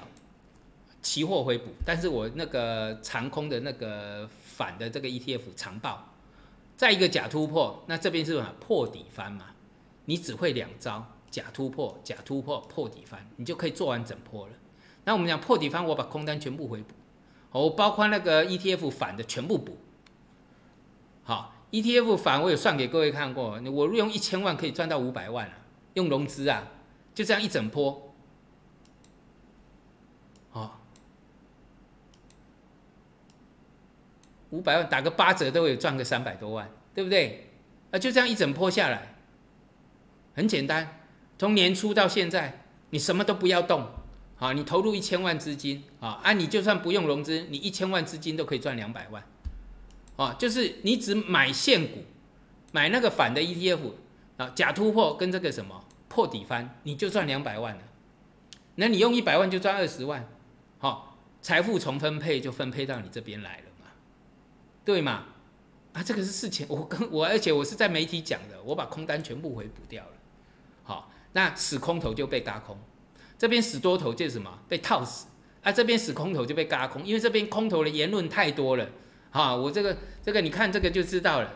[1.02, 6.14] 期货回补，但是我那个长空的那个反的这个 ETF 长报，
[6.78, 9.48] 再一个假突破，那这边是破底翻嘛？
[10.06, 11.06] 你只会两招。
[11.30, 14.54] 假突破，假突破，破底翻，你就可以做完整波了。
[15.04, 16.94] 那我们讲破底翻，我把空单全部回补，
[17.52, 19.78] 我包括那个 ETF 反的全部补。
[21.24, 25.54] 好，ETF 反我有算给各位看过，我用一千万可以赚到五百万啊，
[25.94, 26.68] 用融资啊，
[27.14, 28.16] 就这样一整波。
[30.50, 30.82] 好，
[34.50, 37.50] 五百万打个八折都会赚个三百多万，对不对？
[37.92, 39.16] 啊，就这样一整波下来，
[40.36, 41.00] 很简单。
[41.38, 43.88] 从年初到现在，你什么都不要动，
[44.36, 49.24] 好，你投入一千万资金，啊，啊，你就算不用融资，你一千万资金都可以赚两百万，
[50.18, 52.04] 啊，就是你只买现股，
[52.74, 53.94] 买那个反的 ETF，
[54.36, 57.84] 啊，假突破跟这个什么破底翻，你就赚两百万了，
[58.76, 60.28] 那你用一百万就赚二十万，
[60.80, 63.86] 好，财富重分配就分配到你这边来了嘛，
[64.84, 65.26] 对嘛？
[65.94, 70.12] 啊，这个是事情，我跟我而且我是在媒体讲的，我把空单全部回补掉了，
[70.84, 71.12] 好。
[71.34, 72.76] 那死空头就被嘎空，
[73.38, 74.60] 这边死多头就是什么？
[74.68, 75.28] 被套死
[75.62, 75.72] 啊！
[75.72, 78.90] 这边死空头就被嘎空，因为这边空头的言论太多了。
[79.32, 81.54] 哈，我这个这个你看这个就知道了。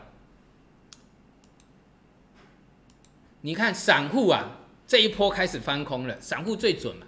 [3.42, 7.08] 你看散户啊，这一波开始翻空了，散户最准嘛。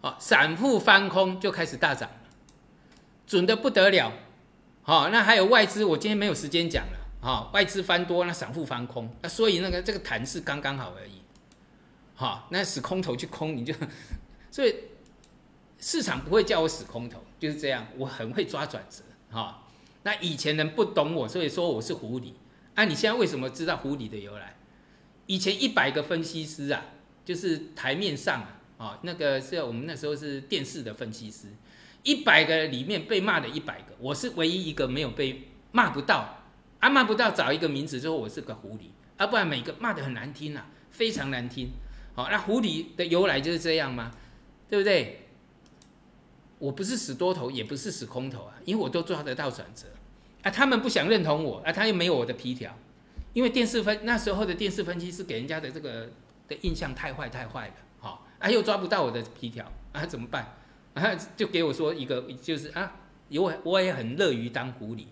[0.00, 2.10] 好，散户翻空就开始大涨，
[3.26, 4.12] 准的不得了。
[4.82, 6.98] 好，那还有外资，我今天没有时间讲了。
[7.20, 11.22] 啊，外资翻多，那散户翻空，那所以那个这个弹势刚刚好而已。
[12.14, 13.72] 好，那使空头去空你就，
[14.50, 14.74] 所以
[15.82, 19.02] 市场不会叫我死空头，就是这样，我很会抓转折。
[19.32, 19.64] 哈，
[20.04, 22.34] 那以前人不懂我，所以说我是狐狸。
[22.76, 24.54] 啊，你现在为什么知道狐狸的由来？
[25.26, 26.84] 以前一百个分析师啊，
[27.24, 31.48] 就是台面上啊，啊，那个是我们那时候是电视的分析师，
[32.04, 36.38] 一百个里面被骂的一百个，我是唯一一个没有被骂不到。
[36.78, 41.70] 啊骂不到，找一个名字之后，我是个狐狸，啊，不然每个骂的很难听啊，非常难听。
[42.14, 44.12] 好，那狐狸的由来就是这样吗？
[44.68, 45.21] 对不对？
[46.62, 49.88] 我不是死多头，也不是死空头啊，因为我都抓得到转折。
[50.44, 52.72] 啊，他们不想认同我，啊，他又没有我的皮条，
[53.32, 56.08] 因为电视分那时候的电视分析师给人家的这个
[56.46, 60.54] 的印象太坏太坏了，好，啊，又抓不到我的皮条，啊，怎么办？
[60.94, 62.92] 啊，就给我说一个，就是啊，
[63.30, 65.06] 我我也很乐于当狐狸，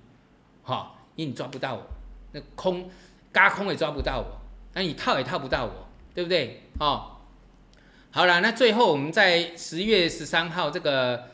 [0.62, 0.96] 好。
[1.16, 1.82] 因为你抓不到我，
[2.32, 2.88] 那空，
[3.30, 4.40] 嘎空也抓不到我，
[4.72, 6.62] 那你套也套不到我，对不对？
[6.78, 7.18] 哦，
[8.10, 11.28] 好了，那最后我们在十月十三号这个，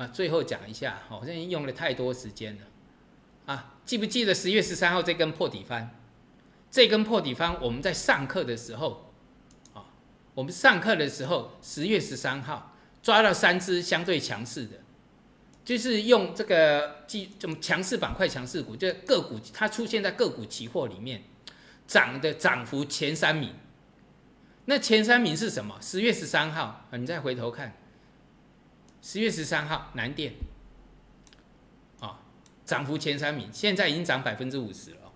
[0.00, 2.62] 啊，最后讲一下，好像用了太多时间了，
[3.44, 5.94] 啊，记不记得十月十三号这根破底翻？
[6.70, 9.12] 这根破底翻，我们在上课的时候，
[9.74, 9.84] 啊，
[10.32, 14.78] 我们上课的时候，十月十三号抓到三只相对强势的。
[15.62, 21.22] 就是用这个记这种强势板块、强势股，就个股它出现在个股期货里面
[21.86, 23.52] 涨的涨幅前三名。
[24.64, 25.76] 那前三名是什么？
[25.82, 27.76] 十月十三号啊，你再回头看，
[29.02, 30.32] 十月十三号南电
[32.00, 32.20] 啊，
[32.64, 35.12] 涨幅前三名，现在已经涨百分之五十了。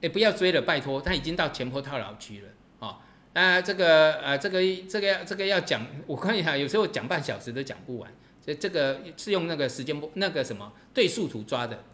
[0.00, 2.48] 哎，不要追了，拜托，它已经到前坡套牢区了
[2.86, 3.00] 啊。
[3.34, 8.10] 那这个呃，这个这个要这个要讲，我看一下，有时候讲半小时都讲不完。
[8.42, 11.84] 这这个是用那个时间波那个什么对数图抓的，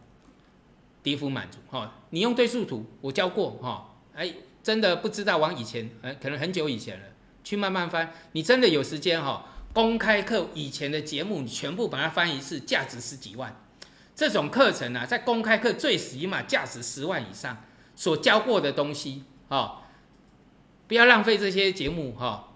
[1.03, 1.95] 跌幅满足哈。
[2.11, 3.97] 你用对数图，我教过哈。
[4.14, 7.07] 哎，真的不知道往以前，呃，可能很久以前了，
[7.43, 8.12] 去慢慢翻。
[8.33, 9.45] 你真的有时间哈，
[9.77, 13.55] 公开课以前的节目，你全部把它翻一次，价值十几万。
[14.14, 17.62] 这种课程啊，在公开课最起码价值十万以上，
[17.95, 19.83] 所教过的东西啊，
[20.89, 22.55] 不要浪费这些节目哈。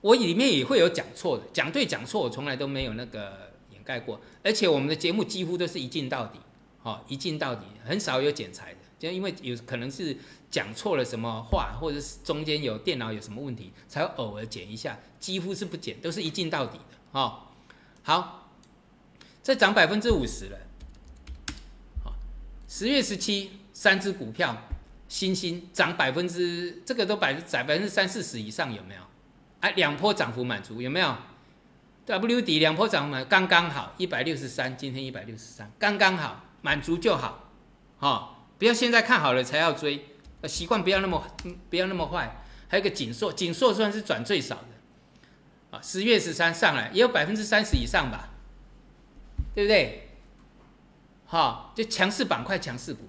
[0.00, 4.20] 我里面也会有讲错的，讲对讲错，我从来都没有那个掩盖过。
[4.42, 6.40] 而且我们的节目几乎都是一镜到底，
[6.80, 8.78] 好一镜到底，很少有剪裁的。
[9.02, 10.16] 就因为有可能是
[10.48, 16.84] 讲错了什么话，或者是中间有电脑有什么问题，才偶尔剪一下，几乎是不剪，都是一镜到底的。
[17.10, 17.50] 哈，
[18.04, 18.48] 好，
[19.42, 20.58] 这涨百分之五十了。
[22.04, 22.14] 好，
[22.68, 24.56] 十月十七，三只股票，
[25.08, 29.00] 新兴涨百分之，这个都百百分之三四十以上，有没有？
[29.58, 31.16] 哎，两波涨幅满足有没有
[32.06, 37.50] ？W 底两波涨满刚刚好，一百六十三，今天一百六十三，刚刚好，满足就好，
[37.98, 38.31] 哈，
[38.62, 40.06] 不要现在看好了才要追，
[40.44, 41.26] 习惯不要那么
[41.68, 42.44] 不要那么坏。
[42.68, 48.30] 还有个锦硕，锦硕算是转最少的，啊，十月十三上来也有百分之三十以上吧，
[49.52, 50.10] 对不对？
[51.24, 53.08] 好，就强势板块、强势股，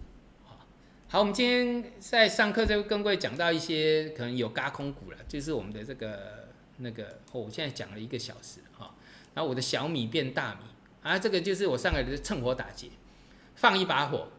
[1.07, 6.49] 好，我们今天在上课就跟各位讲到一些可能有嘎空股了，就是我们的这个。
[6.77, 8.95] 那个，哦我现在讲了一个小时哈，
[9.35, 10.61] 然后我的小米变大米
[11.03, 12.87] 啊，这个就是我上来的趁火打劫，
[13.55, 14.29] 放一把火，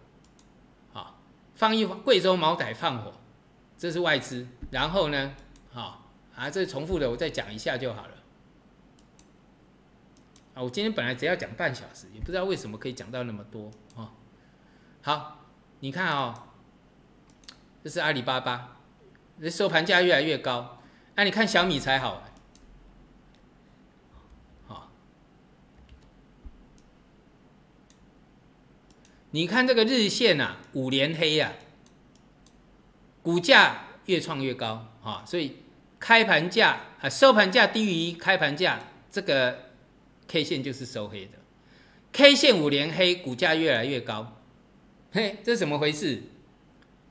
[1.54, 3.12] 放一贵州茅台放火，
[3.78, 5.34] 这是外资，然后呢，
[5.72, 6.02] 好
[6.34, 8.14] 啊，这重复的我再讲一下就好了。
[10.54, 14.12] 啊，我今天本来只要讲半小时，也不知道为什么可以讲到那么多啊。
[15.02, 15.38] 好，
[15.80, 16.48] 你看啊，
[17.82, 18.76] 这是阿里巴巴，
[19.40, 20.78] 这收盘价越来越高。
[21.14, 22.22] 那你看小米才，好，
[29.34, 31.54] 你看这个日线啊，五连黑呀，
[33.20, 35.56] 股价越创越高啊，所以
[35.98, 38.78] 开盘价啊，收盘价低于开盘价，
[39.10, 39.70] 这个
[40.28, 41.32] K 线就是收黑的
[42.12, 44.40] ，K 线五连黑，股价越来越高，
[45.10, 46.22] 嘿，这怎么回事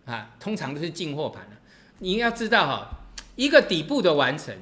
[0.05, 0.33] 啊？
[0.39, 1.59] 通常都是进货盘了，
[1.99, 2.99] 你要知道哈。
[3.35, 4.55] 一个底部的完成，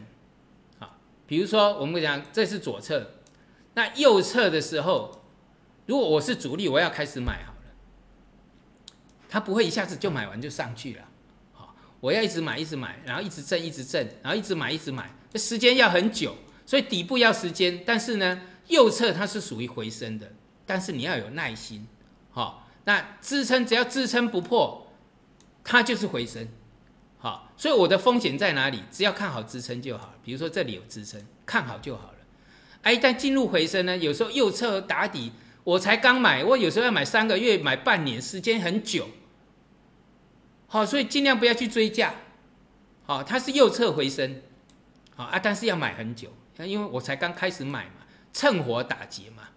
[0.80, 0.98] 啊，
[1.28, 3.12] 比如说我们讲这是左侧，
[3.76, 5.22] 那右侧的时候，
[5.86, 7.51] 如果我是主力，我要开始买好了，
[9.32, 11.06] 它不会一下子就买完就上去了，
[11.54, 20.34] 好，我要一直买一直买，然后一直震一直震，然后一直买一直买，这时间要很久，所以底部要时间，但是呢，右侧它是属于回升的，
[20.66, 21.88] 但是你要有耐心，
[22.32, 24.92] 好，那支撑只要支撑不破，
[25.64, 26.46] 它就是回升。
[27.18, 28.84] 好，所以我的风险在哪里？
[28.92, 30.16] 只要看好支撑就好。
[30.24, 32.18] 比如说这里有支撑，看好就好了。
[32.82, 35.32] 哎，一旦进入回升呢，有时候右侧打底，
[35.64, 39.08] 我才刚买，我有时候要买三个月、买半年，时间很久。
[40.72, 42.14] 好，所以尽量不要去追价。
[43.04, 44.42] 好，它是右侧回升，
[45.14, 49.50] 好啊，但是要买很久，因为我才刚开始买嘛，趁火打劫嘛，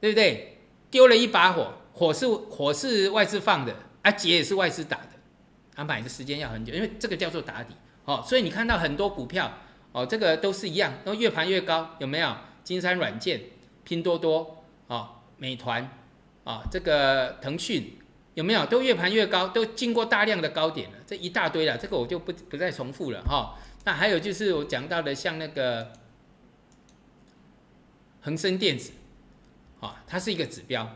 [0.00, 0.58] 对不对？
[0.90, 5.10] 丢了一把火，火是火是外资放的，啊，劫也是外资打的。
[5.74, 7.74] 他买的时间要很久，因为这个叫做打底，
[8.06, 9.52] 哦，所以你看到很多股票，
[9.92, 12.34] 哦，这个都是一样，都越盘越高，有没有？
[12.64, 13.42] 金山软件、
[13.84, 15.90] 拼多多，哦，美团，
[16.44, 17.97] 啊，这个腾讯，
[18.38, 18.64] 有没有？
[18.66, 23.58] 都越盘越高，都经过大量的高点了，这一大堆了，这个我就不不再重复了，哈。
[23.84, 25.92] 那还有就是我讲到的，像那个
[28.20, 28.92] 恒生电子，
[29.80, 30.88] 啊，它是一个指标。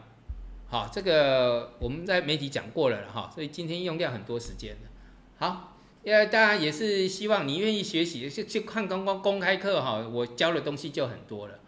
[0.68, 4.88] 好，这个我们在媒体讲过了了哈，所以今天用掉很多时间了。
[5.38, 11.59] 好，呃，当然也是希望你愿意学习，去去看刚刚公开课哈，我教的东西就很多了。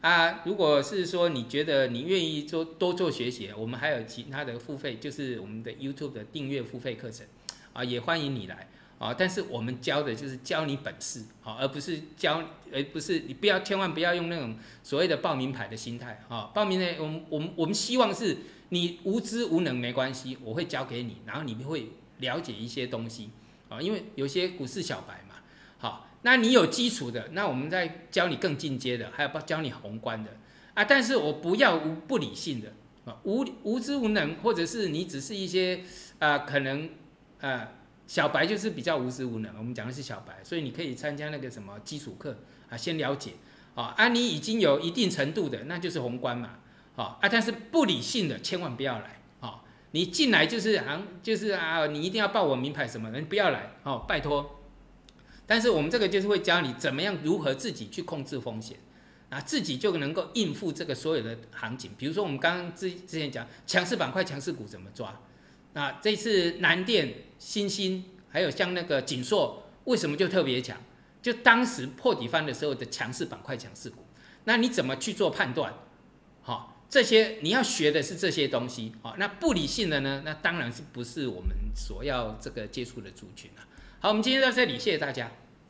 [0.00, 7.26] 啊，如果是说你觉得你愿意做多做学习，我们还有其他的付费，就是我们的 YouTube 的订阅付费课程，
[7.72, 8.68] 啊，也欢迎你来。
[8.98, 18.36] 啊，但是我们教的就是教你本事，好，而不是教，而不是你不要千万不要用那种所谓的报名牌的心态，哈，报名呢，我们我们我们希望是
[18.68, 23.30] 你无知无能没关系，我会教给你，然后你会了解一些东西，
[23.70, 25.29] 啊，因为有些股市小白嘛，
[26.22, 30.30] 那你有基础的，那我们再教你更进阶的，还有教你宏观的，
[30.74, 32.72] 啊，但是我不要无不理性的，
[33.04, 35.80] 啊，无无知无能，或者是你只是一些
[36.18, 36.90] 啊，可能
[37.40, 37.68] 啊。
[38.10, 42.36] 小白就是比较无知无能，我们讲的是小白，所以你可以参加那个什么基础课
[42.68, 43.34] 啊，先了解
[43.76, 43.94] 啊。
[43.96, 46.58] 啊，你已经有一定程度的，那就是宏观嘛，
[46.96, 47.28] 好啊。
[47.30, 49.62] 但是不理性的千万不要来啊！
[49.92, 54.59] 你进来就是啊，就是啊，你一定要报我名牌什么的，不要来哦，拜托。
[55.50, 58.76] 但是我们这个就是会教你怎么样如何自己去控制风险
[59.30, 61.90] 啊，自己就能够应付这个所有的行情。
[61.98, 65.20] 比如说我们刚刚之之前讲强势板块、强势股怎么抓。
[65.72, 70.76] 那这次南电、新兴，还有像那个锦硕，为什么就特别强？
[71.20, 74.04] 就当时破底翻的时候的强势板块、强势股，
[74.44, 75.74] 那你怎么去做判断？
[76.42, 78.92] 好，这些你要学的是这些东西。
[79.02, 80.22] 好，那不理性的呢？
[80.24, 83.66] 那当然是不是我们所要这个接触的族群了。
[84.02, 85.30] 好，我们今天到这里，谢谢大家。